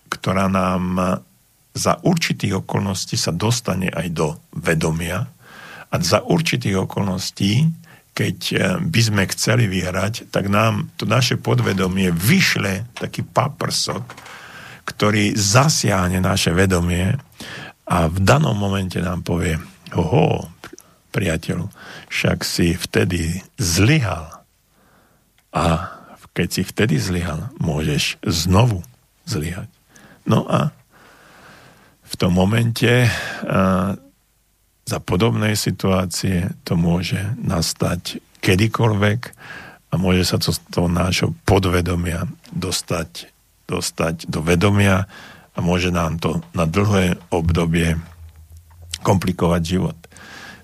[0.09, 1.07] ktorá nám eh,
[1.75, 5.27] za určitých okolností sa dostane aj do vedomia
[5.91, 7.67] a za určitých okolností,
[8.15, 8.39] keď
[8.79, 14.07] by sme chceli vyhrať, tak nám to naše podvedomie vyšle taký paprsok,
[14.87, 17.19] ktorý zasiahne naše vedomie
[17.85, 19.59] a v danom momente nám povie,
[19.95, 20.49] Oho,
[21.15, 21.71] priateľu,
[22.11, 24.43] však si vtedy zlyhal.
[25.55, 25.95] A
[26.35, 28.83] keď si vtedy zlyhal, môžeš znovu
[29.23, 29.71] zlyhať.
[30.27, 30.75] No a
[32.03, 33.95] v tom momente a,
[34.85, 39.21] za podobnej situácie to môže nastať kedykoľvek
[39.89, 43.33] a môže sa to z toho nášho podvedomia dostať,
[43.65, 45.09] dostať do vedomia
[45.55, 47.97] a môže nám to na dlhé obdobie
[49.01, 49.97] komplikovať život.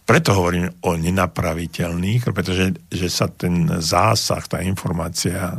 [0.05, 5.55] Preto hovorím o nenapraviteľných, pretože že sa ten zásah, tá informácia uh,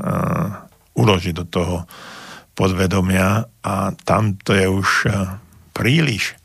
[0.91, 1.87] uloží do toho
[2.51, 5.39] podvedomia a tam to je už uh,
[5.71, 6.35] príliš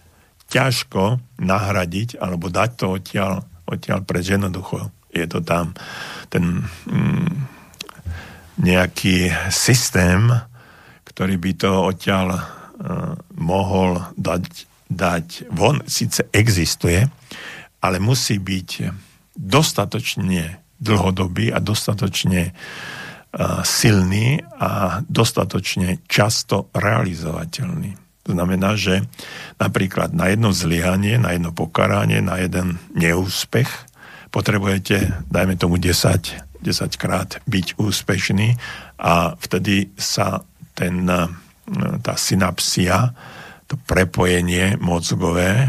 [0.50, 3.32] ťažko nahradiť alebo dať to odtiaľ,
[3.66, 4.90] odtiaľ preč jednoducho.
[5.10, 5.74] Je to tam
[6.30, 7.34] ten mm,
[8.60, 10.28] nejaký systém,
[11.04, 12.40] ktorý by to odtiaľ uh,
[13.36, 17.02] mohol dať dať von, síce existuje,
[17.82, 18.70] ale musí byť
[19.34, 28.05] dostatočne dlhodobý a dostatočne uh, silný a dostatočne často realizovateľný.
[28.26, 29.06] To znamená, že
[29.62, 33.70] napríklad na jedno zlyhanie, na jedno pokaranie, na jeden neúspech
[34.34, 38.58] potrebujete, dajme tomu 10, 10 krát byť úspešný
[38.98, 40.42] a vtedy sa
[40.74, 41.06] ten,
[42.02, 43.14] tá synapsia
[43.66, 45.68] to prepojenie mozgové e,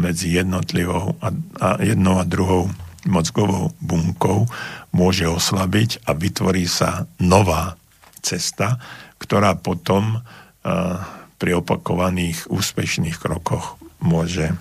[0.00, 1.28] medzi jednotlivou a,
[1.60, 2.72] a jednou a druhou
[3.04, 4.48] mozgovou bunkou
[4.92, 7.76] môže oslabiť a vytvorí sa nová
[8.18, 8.82] cesta,
[9.22, 10.98] ktorá potom uh,
[11.36, 14.56] pri opakovaných úspešných krokoch môže,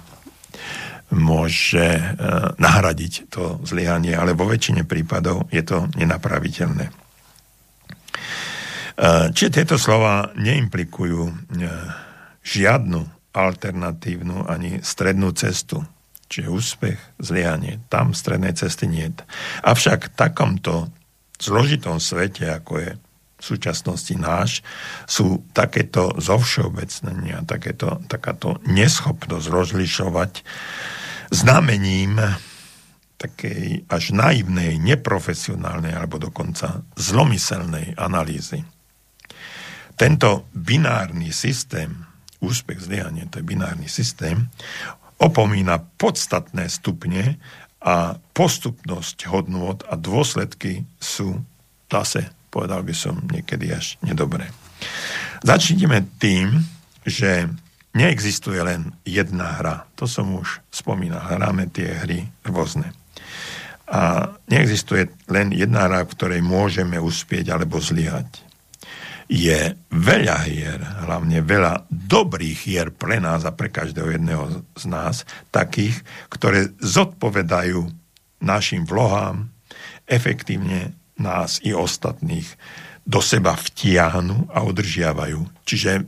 [1.12, 6.92] môže uh, nahradiť to zlyhanie, ale vo väčšine prípadov je to nenapraviteľné.
[8.96, 11.52] Uh, čiže tieto slova neimplikujú
[12.46, 13.02] žiadnu
[13.36, 15.84] alternatívnu ani strednú cestu.
[16.26, 17.84] Čiže úspech, zlianie.
[17.92, 19.12] Tam strednej cesty nie.
[19.62, 20.90] Avšak v takomto
[21.38, 22.90] zložitom svete, ako je
[23.46, 24.66] súčasnosti náš,
[25.06, 30.32] sú takéto zovšeobecnenia, takéto, takáto neschopnosť rozlišovať
[31.30, 32.18] znamením
[33.16, 38.66] takej až naivnej, neprofesionálnej alebo dokonca zlomyselnej analýzy.
[39.96, 42.06] Tento binárny systém
[42.46, 44.52] úspech, zlyhanie, to je binárny systém,
[45.18, 47.40] opomína podstatné stupne
[47.82, 51.42] a postupnosť hodnôt a dôsledky sú
[51.88, 54.48] zase, povedal by som, niekedy až nedobré.
[55.44, 56.64] Začneme tým,
[57.04, 57.52] že
[57.92, 59.76] neexistuje len jedna hra.
[60.00, 61.20] To som už spomínal.
[61.20, 62.96] Hráme tie hry rôzne.
[63.92, 68.46] A neexistuje len jedna hra, v ktorej môžeme uspieť alebo zlyhať
[69.26, 75.26] je veľa hier, hlavne veľa dobrých hier pre nás a pre každého jedného z nás,
[75.50, 75.98] takých,
[76.30, 77.90] ktoré zodpovedajú
[78.46, 79.50] našim vlohám,
[80.06, 82.48] efektívne nás i ostatných
[83.06, 85.64] do seba vtiahnu a udržiavajú.
[85.64, 86.04] Čiže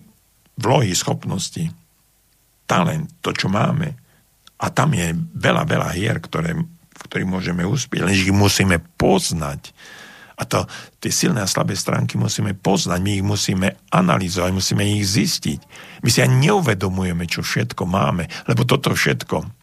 [0.57, 1.69] vlohy, schopnosti,
[2.65, 3.93] talent, to, čo máme.
[4.57, 9.71] A tam je veľa, veľa hier, ktoré, v ktorých môžeme uspieť, len ich musíme poznať
[10.37, 10.69] A to,
[11.01, 15.59] tie silné a slabé stránky musíme poznať, my ich musíme analyzovať, musíme ich zistiť.
[16.05, 19.56] My si ani neuvedomujeme, čo všetko máme, lebo toto všetko,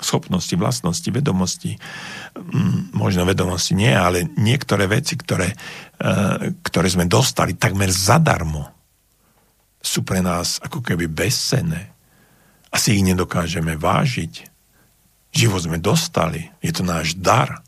[0.00, 1.76] schopnosti, vlastnosti, vedomosti,
[2.34, 5.56] mm, možno vedomosti nie, ale niektoré veci, ktoré, e,
[6.64, 8.72] ktoré sme dostali takmer zadarmo,
[9.80, 11.92] sú pre nás ako keby bezcenné.
[12.68, 14.48] Asi ich nedokážeme vážiť.
[15.32, 17.64] Život sme dostali, je to náš dar.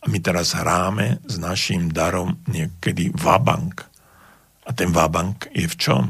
[0.00, 3.84] A my teraz hráme s našim darom niekedy vabank.
[4.64, 6.04] A ten vabank je v čom?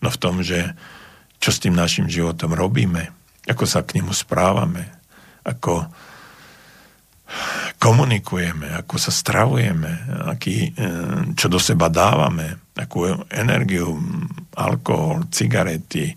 [0.00, 0.72] No v tom, že
[1.40, 3.19] čo s tým našim životom robíme,
[3.50, 4.86] ako sa k nemu správame,
[5.42, 5.90] ako
[7.78, 9.90] komunikujeme, ako sa stravujeme,
[10.30, 10.90] aký, e,
[11.34, 13.98] čo do seba dávame, akú energiu,
[14.54, 16.14] alkohol, cigarety,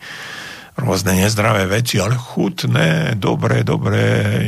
[0.73, 4.05] rôzne nezdravé veci, ale chutné, dobré, dobré,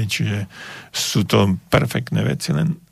[0.10, 0.50] čiže
[0.90, 2.86] sú to perfektné veci, len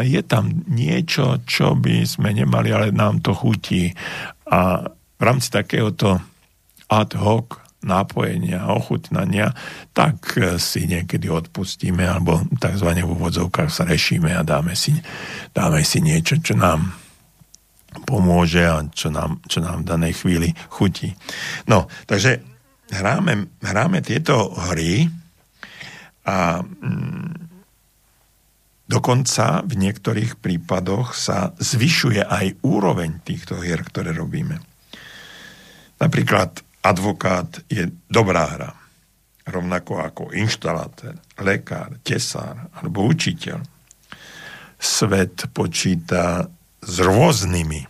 [0.00, 3.92] je tam niečo, čo by sme nemali, ale nám to chutí.
[4.48, 6.24] A v rámci takéhoto
[6.88, 9.56] ad hoc nápojenia, ochutnania,
[9.96, 12.88] tak si niekedy odpustíme alebo tzv.
[12.92, 14.92] v úvodzovkách sa rešíme a dáme si,
[15.56, 16.92] dáme si niečo, čo nám
[18.04, 21.16] pomôže a čo nám, čo nám v danej chvíli chutí.
[21.64, 22.44] No, takže
[22.92, 25.08] hráme, hráme tieto hry
[26.28, 27.48] a mm,
[28.88, 34.64] Dokonca v niektorých prípadoch sa zvyšuje aj úroveň týchto hier, ktoré robíme.
[36.00, 38.70] Napríklad advokát je dobrá hra,
[39.48, 43.60] rovnako ako inštalátor, lekár, tesár alebo učiteľ.
[44.78, 46.46] Svet počíta
[46.78, 47.82] s rôznymi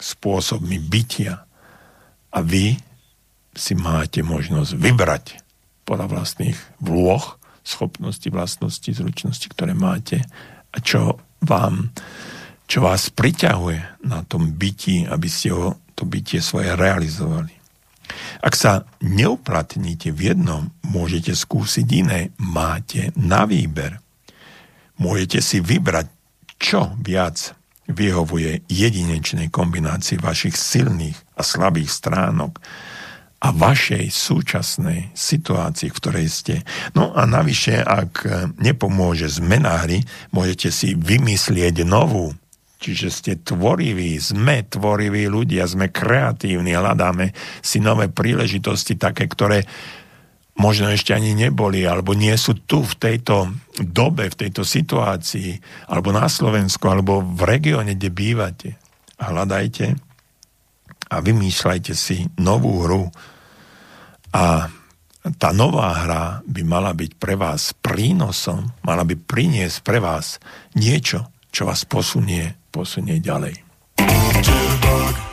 [0.00, 1.44] spôsobmi bytia
[2.32, 2.78] a vy
[3.52, 5.24] si máte možnosť vybrať
[5.84, 10.24] podľa vlastných vloh schopnosti, vlastnosti, zručnosti, ktoré máte
[10.72, 11.92] a čo vám,
[12.64, 17.59] čo vás priťahuje na tom byti, aby ste ho, to bytie svoje realizovali.
[18.40, 22.20] Ak sa neuplatníte v jednom, môžete skúsiť iné.
[22.40, 24.00] Máte na výber.
[25.00, 26.06] Môžete si vybrať,
[26.60, 27.56] čo viac
[27.90, 32.62] vyhovuje jedinečnej kombinácii vašich silných a slabých stránok
[33.40, 36.54] a vašej súčasnej situácii, v ktorej ste.
[36.92, 38.28] No a navyše, ak
[38.60, 42.36] nepomôže zmena hry, môžete si vymyslieť novú.
[42.80, 49.68] Čiže ste tvoriví, sme tvoriví ľudia, sme kreatívni, hľadáme si nové príležitosti, také, ktoré
[50.56, 55.60] možno ešte ani neboli, alebo nie sú tu v tejto dobe, v tejto situácii,
[55.92, 58.70] alebo na Slovensku, alebo v regióne, kde bývate.
[59.20, 60.00] A hľadajte
[61.12, 63.12] a vymýšľajte si novú hru,
[64.30, 64.70] a
[65.36, 70.38] tá nová hra by mala byť pre vás prínosom, mala by priniesť pre vás
[70.78, 73.54] niečo, čo vás posunie, posunie ďalej.
[73.98, 74.90] Jitterbug.
[75.00, 75.29] leave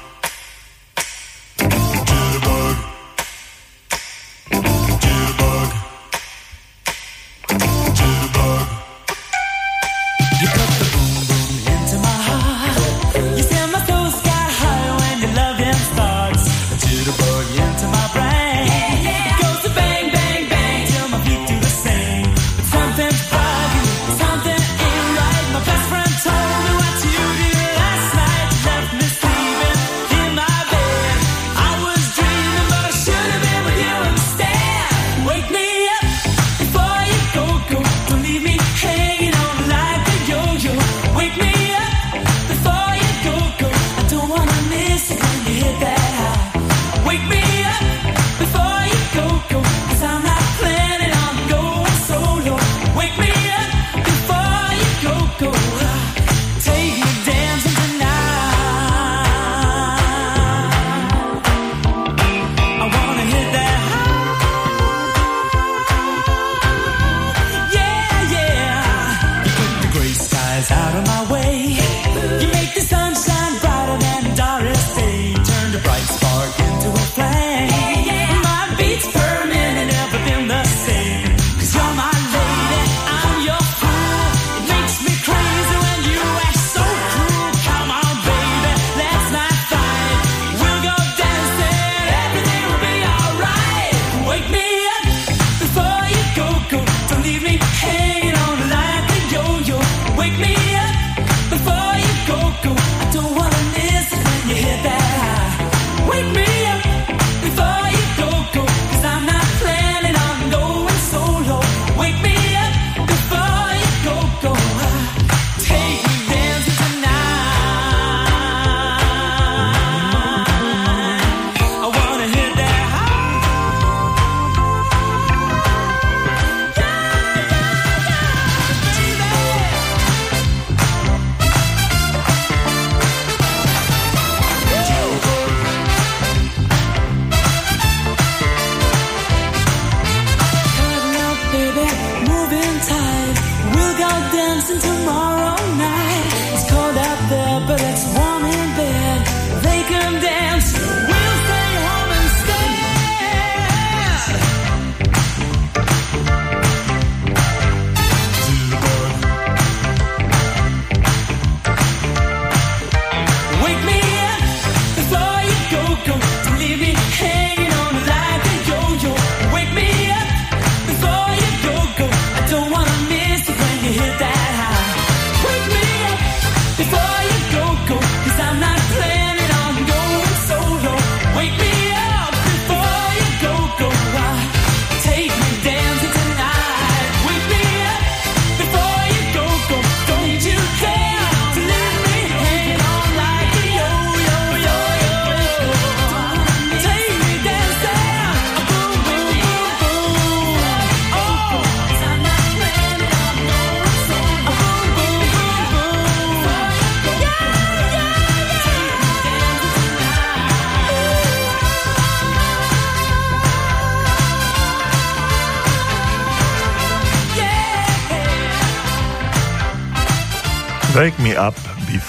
[144.70, 145.27] listen tomorrow.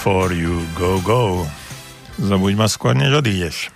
[0.09, 1.45] Before you go go.
[2.17, 3.69] Zobuď ma skôr, než odídeš.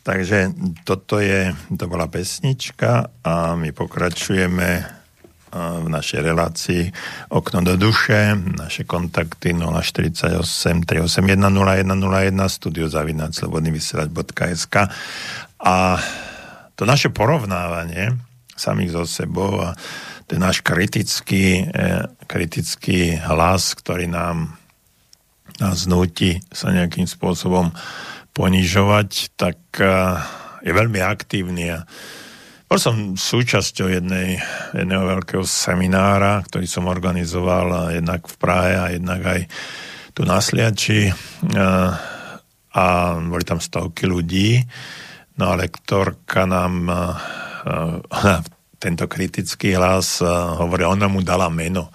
[0.00, 4.88] Takže toto je, to bola pesnička a my pokračujeme
[5.52, 6.88] v našej relácii
[7.36, 14.76] Okno do duše, naše kontakty 048 381 0101 studiozavinac.slobodnyvysielač.sk
[15.68, 15.76] a
[16.80, 18.16] to naše porovnávanie
[18.56, 19.76] samých so sebou a
[20.24, 24.57] ten náš kritický, e, kritický hlas, ktorý nám
[25.58, 27.74] nás nutí sa nejakým spôsobom
[28.34, 29.86] ponižovať, tak e,
[30.62, 31.82] je veľmi aktívny a
[32.68, 34.36] bol som súčasťou jednej,
[34.76, 39.40] jedného veľkého seminára, ktorý som organizoval jednak v Prahe a jednak aj
[40.12, 41.08] tu na Sliači
[41.56, 41.96] a,
[42.76, 42.84] a
[43.24, 44.60] boli tam stovky ľudí.
[45.40, 46.92] No a lektorka nám
[48.12, 48.36] ona
[48.78, 50.22] tento kritický hlas
[50.60, 51.90] hovorí, ona mu dala meno.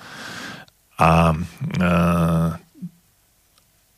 [0.99, 1.31] A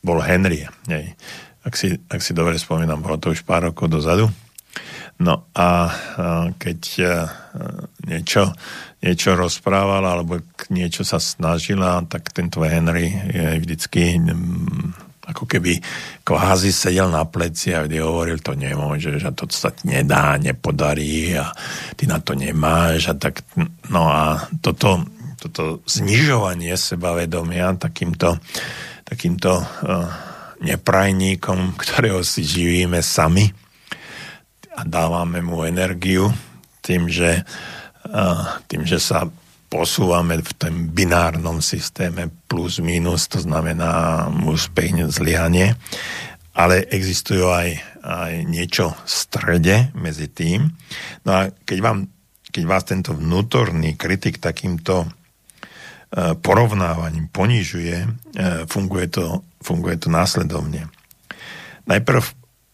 [0.06, 0.61] bol Henry.
[0.86, 1.18] Nej.
[1.65, 4.30] Ak, si, ak si dobre spomínam, bolo to už pár rokov dozadu.
[5.15, 5.90] No a
[6.60, 7.07] keď e,
[8.06, 8.52] niečo,
[8.99, 14.19] niečo rozprávala alebo niečo sa snažila, tak tento Henry je vždycky
[15.26, 15.82] ako keby
[16.22, 21.49] kvázi sedel na pleci a vždy hovoril, to nemôže, že to sa nedá, nepodarí a
[21.98, 23.41] ty na to nemáš a tak,
[23.90, 25.02] no a toto,
[25.41, 28.38] toto znižovanie sebavedomia takýmto,
[29.06, 29.65] takýmto uh,
[30.60, 33.53] neprajníkom, ktorého si živíme sami,
[34.76, 36.27] a dávame mu energiu
[36.84, 37.48] tým, že,
[38.68, 39.26] tým, že sa
[39.72, 45.73] posúvame v tom binárnom systéme plus minus, to znamená úspech, zlyhanie,
[46.56, 47.69] ale existujú aj,
[48.03, 50.72] aj niečo v strede medzi tým.
[51.26, 51.98] No a keď, vám,
[52.53, 55.10] keď vás tento vnútorný kritik takýmto
[56.40, 58.10] porovnávaním ponižuje, e,
[58.72, 60.88] funguje to, funguje to následovne.
[61.86, 62.24] Najprv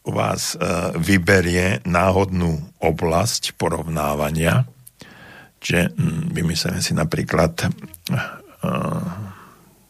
[0.06, 0.58] vás e,
[0.98, 4.66] vyberie náhodnú oblasť porovnávania,
[5.62, 7.68] že hm, vymyslíme si napríklad e,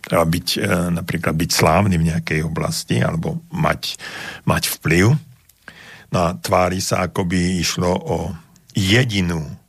[0.01, 0.67] treba byť, e,
[0.99, 3.95] napríklad byť slávny v nejakej oblasti alebo mať,
[4.43, 5.15] mať vplyv.
[6.11, 8.17] No a tvári sa, ako by išlo o
[8.75, 9.60] jedinú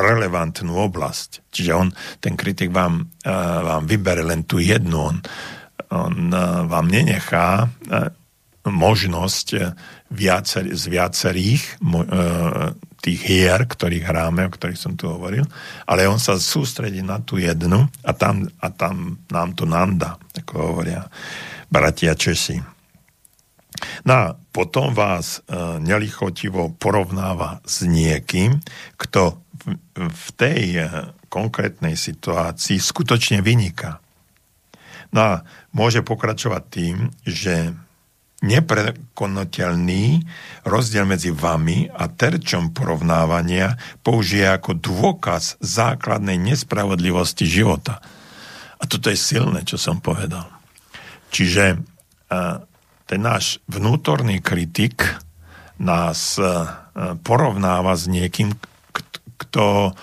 [0.00, 1.50] relevantnú oblasť.
[1.52, 1.88] Čiže on,
[2.22, 5.16] ten kritik vám, vám vybere len tú jednu, on,
[5.90, 6.30] on
[6.66, 7.66] vám nenechá
[8.68, 9.72] možnosť eh,
[10.12, 11.80] viacer, z viacerých
[12.98, 15.44] tých hier, ktorých hráme, o ktorých som tu hovoril,
[15.86, 20.74] ale on sa sústredí na tú jednu a tam, a tam nám to nanda, ako
[20.74, 21.06] hovoria
[21.70, 22.58] bratia Česi.
[24.02, 25.44] No a potom vás
[25.78, 28.58] nelichotivo porovnáva s niekým,
[28.98, 29.38] kto
[29.94, 30.82] v, tej e,
[31.28, 34.00] konkrétnej situácii skutočne vyniká.
[35.12, 35.34] No a
[35.72, 37.72] môže pokračovať tým, že
[38.38, 40.22] neprekonateľný
[40.62, 43.74] rozdiel medzi vami a terčom porovnávania
[44.06, 47.98] použije ako dôkaz základnej nespravodlivosti života.
[48.78, 50.46] A toto je silné, čo som povedal.
[51.34, 51.82] Čiže
[53.10, 55.02] ten náš vnútorný kritik
[55.82, 56.38] nás
[57.26, 58.54] porovnáva s niekým,
[59.38, 59.94] kto,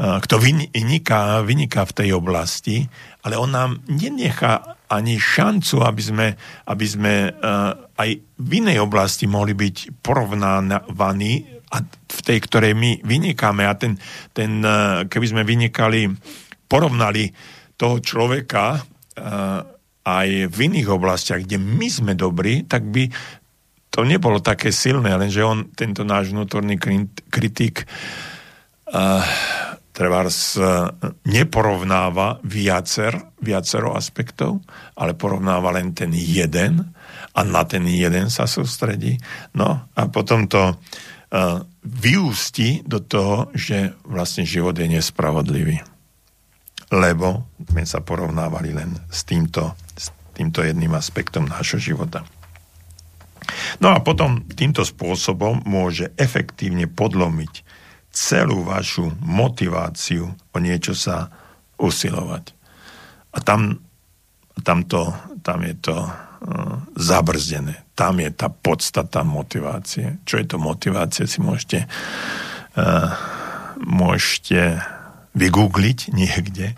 [0.00, 2.84] kto vyniká, vyniká v tej oblasti,
[3.24, 6.26] ale on nám nenechá ani šancu, aby sme,
[6.66, 8.10] aby sme uh, aj
[8.40, 11.32] v inej oblasti mohli byť porovnávaní
[11.70, 13.62] a v tej, ktorej my vynikáme.
[13.62, 13.94] A ten,
[14.34, 16.10] ten uh, keby sme vynikali,
[16.66, 17.30] porovnali
[17.78, 18.82] toho človeka
[20.00, 23.08] aj v iných oblastiach, kde my sme dobrí, tak by
[23.90, 26.80] to nebolo také silné, lenže on, tento náš vnútorný
[27.28, 27.84] kritik,
[29.90, 30.64] trebárs e,
[31.28, 33.12] neporovnáva viacer,
[33.42, 34.64] viacero aspektov,
[34.96, 36.80] ale porovnáva len ten jeden
[37.36, 39.20] a na ten jeden sa sústredí.
[39.54, 45.78] No a potom to uh, vyústi do toho, že vlastne život je nespravodlivý.
[46.90, 52.26] Lebo sme sa porovnávali len s týmto, s týmto jedným aspektom nášho života.
[53.78, 57.62] No a potom týmto spôsobom môže efektívne podlomiť
[58.10, 61.30] celú vašu motiváciu o niečo sa
[61.78, 62.44] usilovať.
[63.30, 63.78] A tam,
[64.66, 65.14] tam, to,
[65.46, 66.10] tam je to uh,
[66.98, 67.86] zabrzdené.
[67.94, 70.18] Tam je tá podstata motivácie.
[70.26, 71.86] Čo je to motivácia, si môžete,
[72.74, 73.14] uh,
[73.78, 74.82] môžete
[75.38, 76.74] vygoogliť niekde,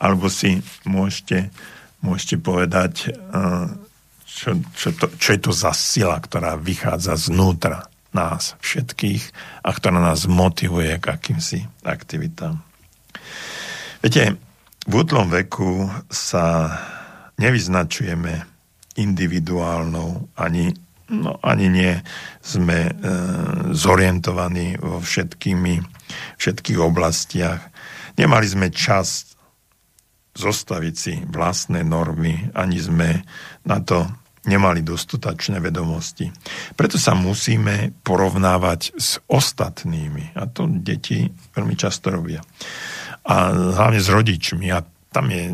[0.00, 1.52] alebo si môžete,
[2.00, 3.68] môžete povedať, uh,
[4.24, 9.22] čo, čo, to, čo je to za sila, ktorá vychádza znútra nás všetkých
[9.62, 12.58] a ktorá nás motivuje k akýmsi aktivitám.
[14.00, 14.40] Viete,
[14.88, 16.72] v útlom veku sa
[17.36, 18.48] nevyznačujeme
[18.96, 20.72] individuálnou ani,
[21.12, 21.92] no, ani nie
[22.40, 22.92] sme e,
[23.76, 25.80] zorientovaní vo všetkými,
[26.40, 27.60] všetkých oblastiach.
[28.16, 29.36] Nemali sme čas
[30.36, 33.24] zostaviť si vlastné normy, ani sme
[33.68, 34.08] na to
[34.48, 36.32] nemali dostatočné vedomosti.
[36.72, 40.32] Preto sa musíme porovnávať s ostatnými.
[40.36, 42.40] A to deti veľmi často robia.
[43.28, 44.72] A hlavne s rodičmi.
[44.72, 44.80] A
[45.12, 45.52] tam je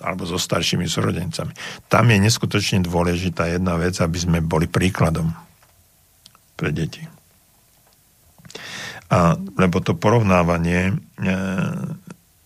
[0.00, 1.52] alebo so staršími súrodencami.
[1.92, 5.28] Tam je neskutočne dôležitá jedna vec, aby sme boli príkladom
[6.56, 7.04] pre deti.
[9.12, 10.92] A, lebo to porovnávanie e,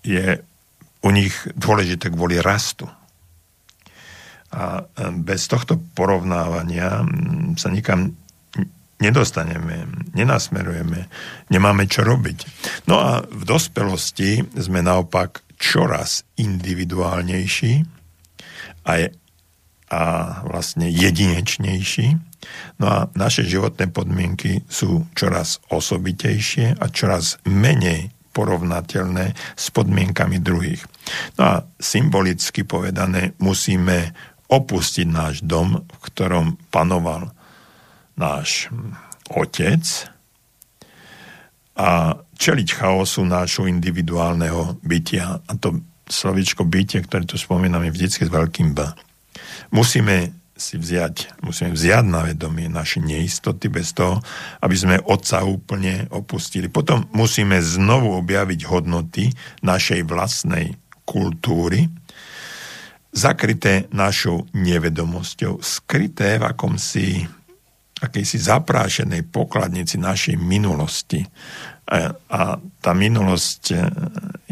[0.02, 0.42] je
[1.06, 2.90] u nich dôležité kvôli rastu.
[4.54, 4.86] A
[5.22, 7.02] bez tohto porovnávania
[7.58, 8.14] sa nikam
[8.96, 9.84] nedostaneme,
[10.16, 11.08] nenasmerujeme,
[11.52, 12.38] nemáme čo robiť.
[12.88, 17.84] No a v dospelosti sme naopak čoraz individuálnejší
[18.88, 19.08] a, je,
[19.92, 20.00] a
[20.48, 22.06] vlastne jedinečnejší.
[22.80, 30.84] No a naše životné podmienky sú čoraz osobitejšie a čoraz menej porovnateľné s podmienkami druhých.
[31.40, 34.12] No a symbolicky povedané musíme
[34.46, 37.34] opustiť náš dom, v ktorom panoval
[38.16, 38.70] náš
[39.28, 39.82] otec
[41.76, 45.44] a čeliť chaosu nášho individuálneho bytia.
[45.44, 48.86] A to slovičko bytie, ktoré tu spomíname vždycky s veľkým B.
[49.74, 54.24] Musíme si vziať, musíme vziať na vedomie naše neistoty bez toho,
[54.64, 56.72] aby sme otca úplne opustili.
[56.72, 61.92] Potom musíme znovu objaviť hodnoty našej vlastnej kultúry,
[63.16, 67.24] zakryté našou nevedomosťou, skryté v akomsi
[67.96, 71.24] akejsi zaprášenej pokladnici našej minulosti.
[71.88, 73.76] A, a tá minulosť e,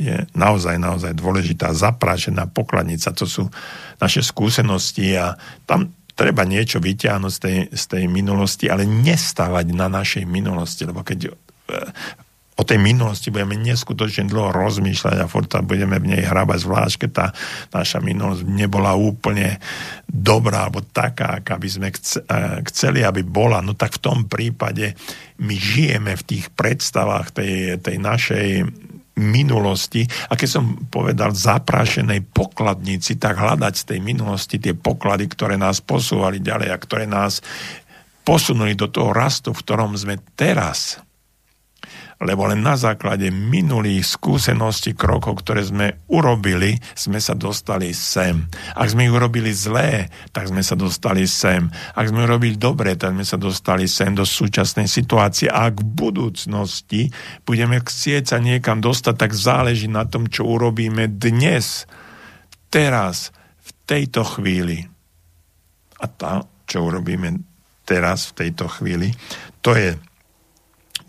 [0.01, 3.45] je naozaj, naozaj dôležitá, zaprášená pokladnica, to sú
[4.01, 5.36] naše skúsenosti a
[5.69, 11.03] tam treba niečo vyťahnuť z tej, z tej minulosti, ale nestávať na našej minulosti, lebo
[11.05, 11.31] keď e,
[12.55, 17.10] o tej minulosti budeme neskutočne dlho rozmýšľať a furt budeme v nej hrabať, zvlášť keď
[17.10, 17.26] tá
[17.74, 19.59] naša minulosť nebola úplne
[20.06, 21.98] dobrá alebo taká, aká by sme eh,
[22.70, 24.94] chceli, aby bola, no tak v tom prípade
[25.43, 28.48] my žijeme v tých predstavách tej, tej našej
[29.14, 30.06] minulosti.
[30.31, 35.78] A keď som povedal zaprášenej pokladnici, tak hľadať z tej minulosti tie poklady, ktoré nás
[35.78, 37.39] posúvali ďalej a ktoré nás
[38.26, 40.98] posunuli do toho rastu, v ktorom sme teraz
[42.24, 48.48] lebo len na základe minulých skúseností, krokov, ktoré sme urobili, sme sa dostali sem.
[48.72, 51.68] Ak sme ich urobili zlé, tak sme sa dostali sem.
[51.92, 55.52] Ak sme urobili dobre, tak sme sa dostali sem do súčasnej situácie.
[55.52, 57.12] A ak v budúcnosti
[57.44, 61.84] budeme chcieť sa niekam dostať, tak záleží na tom, čo urobíme dnes,
[62.72, 63.30] teraz,
[63.60, 64.80] v tejto chvíli.
[66.01, 67.36] A to, čo urobíme
[67.84, 69.12] teraz, v tejto chvíli,
[69.60, 69.92] to je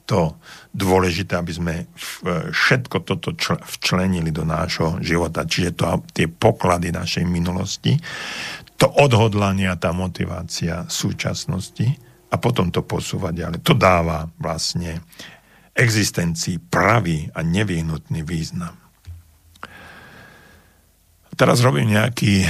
[0.05, 0.37] to
[0.75, 1.73] dôležité, aby sme
[2.51, 5.47] všetko toto čl- včlenili do nášho života.
[5.47, 7.95] Čiže to, tie poklady našej minulosti,
[8.75, 11.87] to odhodlanie a tá motivácia súčasnosti
[12.27, 13.59] a potom to posúvať ďalej.
[13.63, 14.99] To dáva vlastne
[15.71, 18.75] existencii pravý a nevyhnutný význam.
[21.35, 22.49] Teraz robím nejaký e,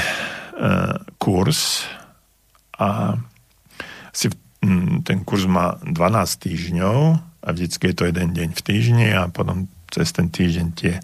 [1.17, 1.89] kurz
[2.77, 3.17] a
[4.13, 4.29] si,
[5.01, 5.89] ten kurz má 12
[6.37, 6.97] týždňov
[7.45, 10.97] a vždycky je to jeden deň v týždni a potom cez ten týždeň tie,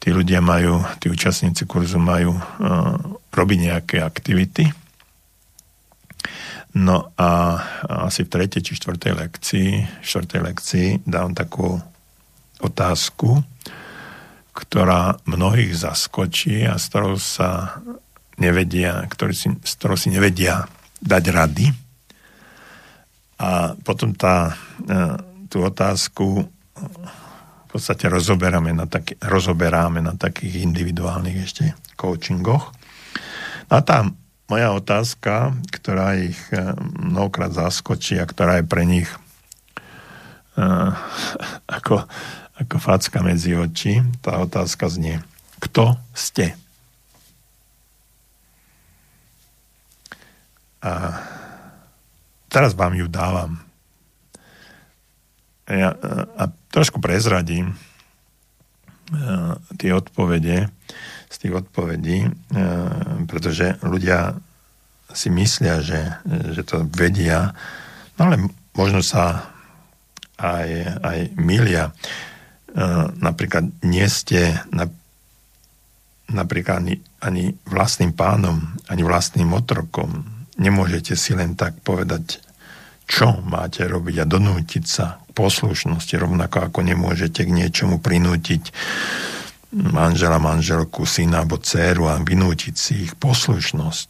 [0.00, 2.96] tí ľudia majú, tí účastníci kurzu majú uh,
[3.30, 4.72] robiť nejaké aktivity.
[6.76, 7.60] No a
[8.08, 9.70] asi v tretej či štvrtej lekcii,
[10.04, 11.80] štvrtej lekcii dám takú
[12.60, 13.40] otázku,
[14.52, 17.80] ktorá mnohých zaskočí a s ktorou sa
[18.40, 20.68] nevedia, ktorý si, s ktorou si nevedia
[21.00, 21.66] dať rady.
[23.36, 25.16] A potom tá uh,
[25.48, 26.46] tú otázku
[26.76, 31.64] v podstate rozoberáme na, taký, rozoberáme na takých individuálnych ešte
[31.98, 32.72] coachingoch.
[33.66, 34.06] A tá
[34.46, 36.62] moja otázka, ktorá ich eh,
[37.02, 39.10] mnohokrát zaskočí a ktorá je pre nich
[40.56, 40.94] uh,
[41.76, 42.06] ako,
[42.56, 45.18] ako facka medzi oči, tá otázka znie,
[45.58, 46.54] kto ste?
[50.86, 51.18] A
[52.46, 53.65] teraz vám ju dávam
[55.66, 55.90] ja,
[56.38, 57.76] a trošku prezradím e,
[59.78, 60.70] tie odpovede,
[61.26, 62.30] z tých odpovedí, e,
[63.26, 64.38] pretože ľudia
[65.10, 66.22] si myslia, že,
[66.54, 67.54] že to vedia,
[68.18, 68.46] no ale
[68.78, 69.50] možno sa
[70.38, 70.68] aj,
[71.02, 71.90] aj milia.
[71.90, 71.92] E,
[73.18, 74.86] napríklad nie ste na,
[76.30, 82.40] napríklad ani, ani vlastným pánom, ani vlastným otrokom nemôžete si len tak povedať,
[83.06, 88.72] čo máte robiť a donútiť sa poslušnosti, rovnako ako nemôžete k niečomu prinútiť
[89.76, 94.08] manžela, manželku, syna alebo dceru a vynútiť si ich poslušnosť.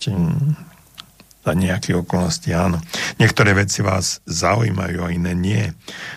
[1.46, 2.78] Za nejaké okolnosti áno.
[3.18, 5.62] Niektoré veci vás zaujímajú a iné nie.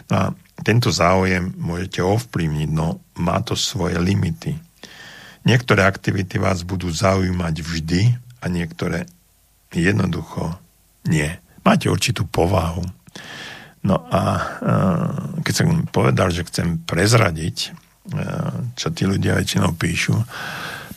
[0.09, 0.25] No a
[0.61, 4.57] tento záujem môžete ovplyvniť, no má to svoje limity.
[5.45, 8.01] Niektoré aktivity vás budú zaujímať vždy
[8.41, 9.07] a niektoré
[9.73, 10.57] jednoducho
[11.05, 11.29] nie.
[11.61, 12.81] Máte určitú povahu.
[13.79, 14.21] No a
[15.39, 17.71] keď som povedal, že chcem prezradiť,
[18.75, 20.19] čo tí ľudia väčšinou píšu,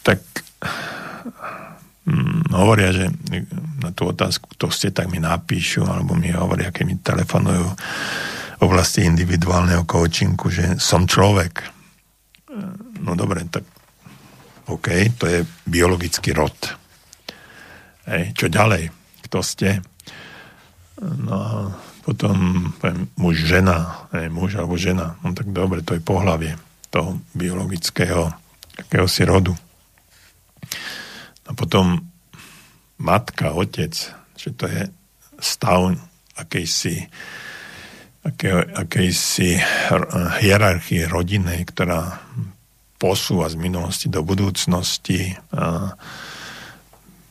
[0.02, 0.18] tak
[2.08, 3.06] hm, hovoria, že
[3.78, 7.66] na tú otázku, kto ste, tak mi napíšu, alebo mi hovoria, keď mi telefonujú
[8.58, 11.62] v oblasti individuálneho coachingu, že som človek.
[13.02, 13.66] No dobre, tak
[14.70, 16.54] OK, to je biologický rod.
[18.06, 18.90] Hej, čo ďalej?
[19.26, 19.82] Kto ste?
[21.02, 21.70] No
[22.02, 25.14] potom poviem, muž, žena, hej, muž alebo žena.
[25.22, 26.58] No tak dobre, to je pohlavie
[26.90, 28.34] toho biologického
[28.76, 29.54] akéhosi rodu.
[31.46, 32.02] A potom
[32.98, 33.94] matka, otec,
[34.34, 34.90] že to je
[35.38, 35.94] stav
[36.38, 37.06] akejsi
[38.22, 39.58] akej, akejsi
[40.38, 42.22] hierarchie rodinnej, ktorá
[42.98, 45.98] posúva z minulosti do budúcnosti a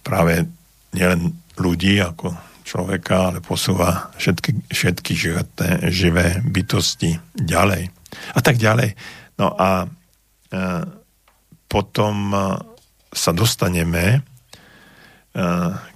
[0.04, 0.44] práve
[0.92, 2.36] nielen ľudí ako
[2.72, 7.92] človeka, ale posúva všetky, všetky životné, živé bytosti ďalej.
[8.32, 8.96] A tak ďalej.
[9.36, 9.88] No a e,
[11.68, 12.40] potom e,
[13.12, 14.20] sa dostaneme e,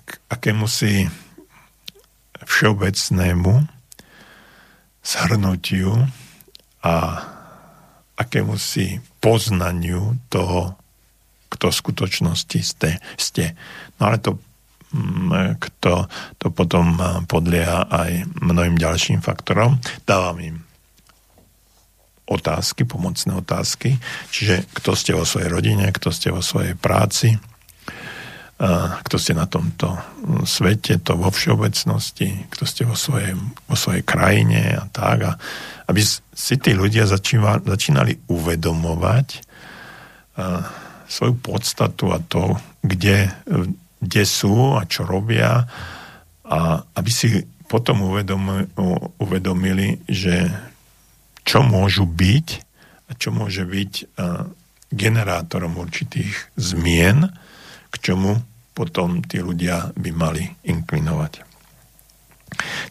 [0.03, 1.07] k akému si
[2.43, 3.53] všeobecnému
[4.99, 5.95] zhrnutiu
[6.83, 6.95] a
[8.19, 10.75] akému si poznaniu toho,
[11.51, 12.99] kto v skutočnosti ste.
[13.15, 13.55] ste.
[13.95, 14.35] No ale to,
[15.59, 16.07] kto,
[16.37, 19.79] to potom podlieha aj mnohým ďalším faktorom.
[20.07, 20.57] Dávam im
[22.25, 24.01] otázky, pomocné otázky,
[24.33, 27.37] čiže kto ste vo svojej rodine, kto ste vo svojej práci,
[29.03, 29.99] kto ste na tomto
[30.47, 33.35] svete, to vo všeobecnosti, kto ste vo svojej,
[33.67, 35.17] vo svojej krajine a tak.
[35.27, 35.31] A
[35.91, 36.01] aby
[36.31, 39.27] si tí ľudia začíva, začínali uvedomovať
[40.39, 40.63] a,
[41.05, 43.27] svoju podstatu a to, kde,
[43.99, 45.65] kde sú a čo robia
[46.45, 46.59] a
[46.95, 48.05] aby si potom
[49.17, 50.49] uvedomili, že
[51.45, 52.47] čo môžu byť
[53.09, 54.05] a čo môže byť a,
[54.93, 57.29] generátorom určitých zmien,
[57.89, 58.37] k čomu
[58.75, 61.41] potom tí ľudia by mali inklinovať.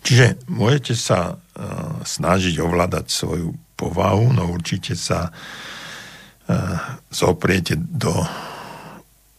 [0.05, 1.39] Čiže môžete sa uh,
[2.05, 6.77] snažiť ovládať svoju povahu, no určite sa uh,
[7.09, 8.13] zopriete do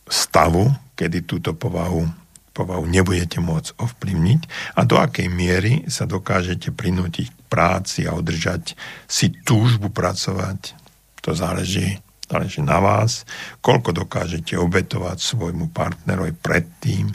[0.10, 2.08] stavu, kedy túto povahu,
[2.56, 4.42] povahu nebudete môcť ovplyvniť
[4.80, 8.74] a do akej miery sa dokážete prinútiť k práci a udržať
[9.06, 10.74] si túžbu pracovať.
[11.22, 13.22] To záleží záleží na vás,
[13.62, 17.14] koľko dokážete obetovať svojmu partnerovi predtým,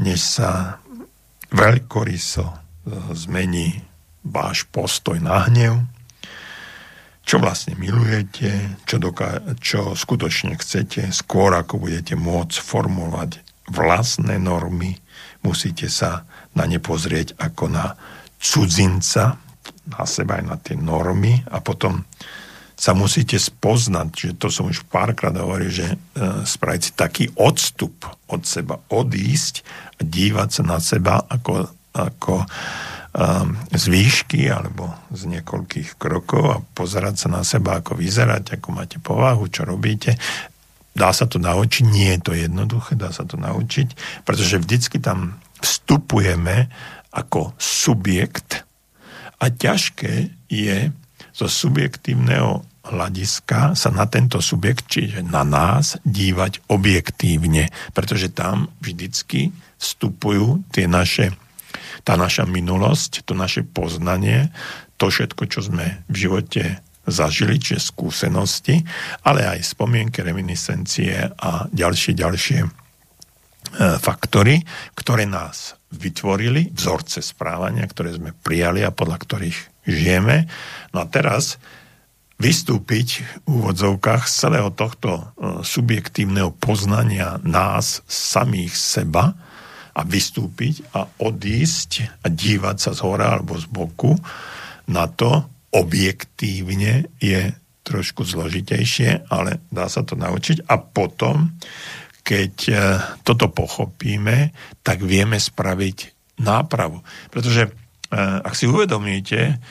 [0.00, 0.80] než sa
[1.52, 2.54] veľkoryso e,
[3.12, 3.76] zmení
[4.24, 5.84] váš postoj na hnev,
[7.30, 13.38] čo vlastne milujete, čo, doká- čo skutočne chcete, skôr ako budete môcť formulovať
[13.70, 14.98] vlastné normy,
[15.46, 16.26] musíte sa
[16.58, 17.94] na ne pozrieť ako na
[18.42, 19.38] cudzinca,
[19.86, 22.02] na seba aj na tie normy a potom
[22.74, 25.96] sa musíte spoznať, že to som už párkrát hovoril, že e,
[26.42, 29.62] spraviť si taký odstup od seba, odísť
[30.00, 32.42] a dívať sa na seba ako, ako
[33.74, 39.02] z výšky alebo z niekoľkých krokov a pozerať sa na seba, ako vyzerať, ako máte
[39.02, 40.14] povahu, čo robíte.
[40.94, 45.42] Dá sa to naučiť, nie je to jednoduché, dá sa to naučiť, pretože vždycky tam
[45.58, 46.70] vstupujeme
[47.10, 48.62] ako subjekt
[49.42, 50.94] a ťažké je
[51.34, 59.54] zo subjektívneho hľadiska sa na tento subjekt, čiže na nás, dívať objektívne, pretože tam vždycky
[59.80, 61.32] vstupujú tie naše,
[62.04, 64.48] tá naša minulosť, to naše poznanie,
[65.00, 66.62] to všetko, čo sme v živote
[67.08, 68.84] zažili, čiže skúsenosti,
[69.24, 72.68] ale aj spomienky, reminiscencie a ďalšie, ďalšie e,
[73.98, 74.60] faktory,
[74.94, 79.58] ktoré nás vytvorili, vzorce správania, ktoré sme prijali a podľa ktorých
[79.88, 80.46] žijeme.
[80.94, 81.58] No a teraz
[82.40, 85.22] vystúpiť v úvodzovkách z celého tohto e,
[85.64, 89.34] subjektívneho poznania nás, samých seba
[89.94, 94.14] a vystúpiť a odísť a dívať sa z hora alebo z boku
[94.90, 97.54] na to objektívne je
[97.86, 100.66] trošku zložitejšie, ale dá sa to naučiť.
[100.66, 101.54] A potom,
[102.26, 102.74] keď e,
[103.22, 104.52] toto pochopíme,
[104.82, 105.98] tak vieme spraviť
[106.42, 107.00] nápravu.
[107.30, 107.70] Pretože e,
[108.18, 109.62] ak si uvedomíte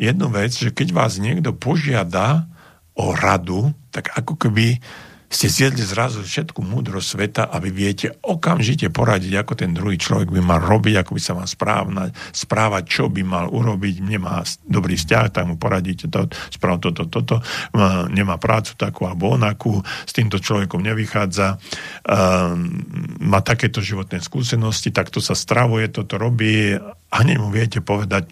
[0.00, 2.48] jednu vec, že keď vás niekto požiada
[2.96, 4.80] o radu, tak ako keby
[5.32, 10.28] ste zjedli zrazu všetku múdro sveta a vy viete okamžite poradiť, ako ten druhý človek
[10.28, 15.00] by mal robiť, ako by sa mal správať, správať, čo by mal urobiť, nemá dobrý
[15.00, 17.40] vzťah, tak mu poradíte to, správ toto, toto,
[18.12, 21.56] nemá prácu takú alebo onakú, s týmto človekom nevychádza,
[23.24, 28.28] má takéto životné skúsenosti, takto sa stravuje, toto robí a hneď mu viete povedať,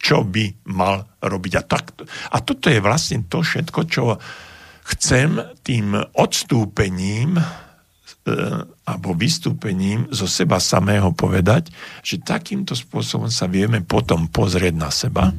[0.00, 1.52] čo by mal robiť.
[1.60, 1.92] A, tak,
[2.32, 4.02] a toto je vlastne to všetko, čo
[4.96, 7.44] chcem tým odstúpením e,
[8.86, 11.70] alebo vystúpením zo seba samého povedať,
[12.02, 15.30] že takýmto spôsobom sa vieme potom pozrieť na seba,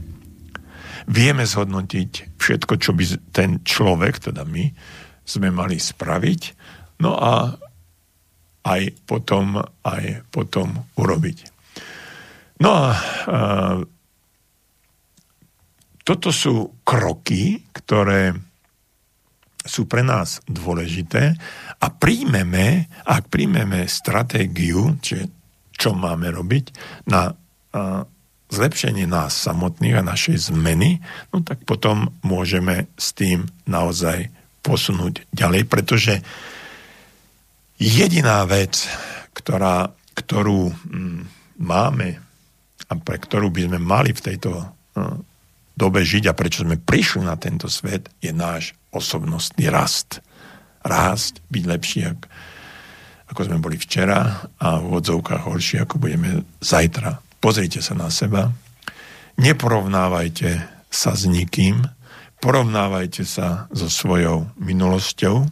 [1.09, 3.03] vieme zhodnotiť všetko, čo by
[3.35, 4.71] ten človek, teda my,
[5.25, 6.41] sme mali spraviť,
[7.03, 7.55] no a
[8.61, 11.37] aj potom, aj potom urobiť.
[12.61, 12.89] No a, a
[16.05, 18.50] toto sú kroky, ktoré
[19.61, 21.37] sú pre nás dôležité
[21.77, 25.29] a príjmeme, ak príjmeme stratégiu, čiže
[25.77, 26.65] čo máme robiť
[27.09, 27.33] na
[28.51, 30.99] zlepšenie nás samotných a našej zmeny,
[31.31, 34.27] no tak potom môžeme s tým naozaj
[34.61, 36.19] posunúť ďalej, pretože
[37.79, 38.85] jediná vec,
[39.33, 41.21] ktorá, ktorú mm,
[41.63, 42.19] máme
[42.91, 44.51] a pre ktorú by sme mali v tejto
[45.71, 50.19] dobe žiť a prečo sme prišli na tento svet, je náš osobnostný rast.
[50.81, 52.25] Rásť, byť lepší, ako,
[53.31, 57.21] ako sme boli včera a v odzovkách horší, ako budeme zajtra.
[57.41, 58.51] Pozrite sa na seba,
[59.37, 60.61] neporovnávajte
[60.91, 61.81] sa s nikým,
[62.41, 65.45] porovnávajte sa so svojou minulosťou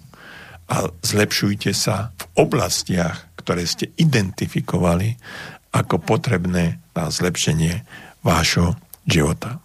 [0.70, 5.18] a zlepšujte sa v oblastiach, ktoré ste identifikovali
[5.74, 7.86] ako potrebné na zlepšenie
[8.26, 8.76] vášho
[9.08, 9.62] života.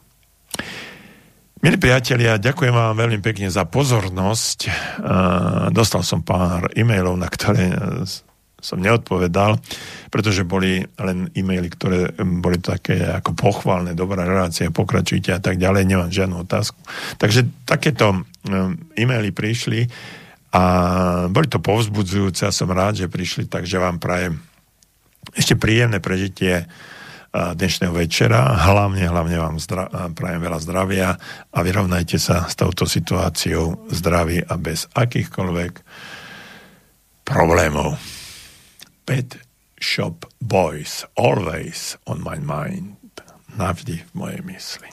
[1.65, 4.69] Milí priatelia, ďakujem vám veľmi pekne za pozornosť.
[5.73, 7.73] Dostal som pár e-mailov, na ktoré
[8.61, 9.57] som neodpovedal,
[10.13, 15.89] pretože boli len e-maily, ktoré boli také ako pochválne, dobrá relácia, pokračujte a tak ďalej,
[15.89, 16.77] nemám žiadnu otázku.
[17.17, 18.29] Takže takéto
[19.01, 19.89] e-maily prišli
[20.53, 20.63] a
[21.33, 24.37] boli to povzbudzujúce a som rád, že prišli, takže vám prajem
[25.33, 26.69] ešte príjemné prežitie
[27.35, 28.55] dnešného večera.
[28.71, 31.09] Hlavne, hlavne vám zdra- prajem veľa zdravia
[31.51, 35.73] a vyrovnajte sa s touto situáciou zdraví a bez akýchkoľvek
[37.27, 37.99] problémov.
[39.03, 39.43] Pet
[39.83, 42.97] Shop Boys, always on my mind.
[43.59, 44.89] Navždy v mojej mysli.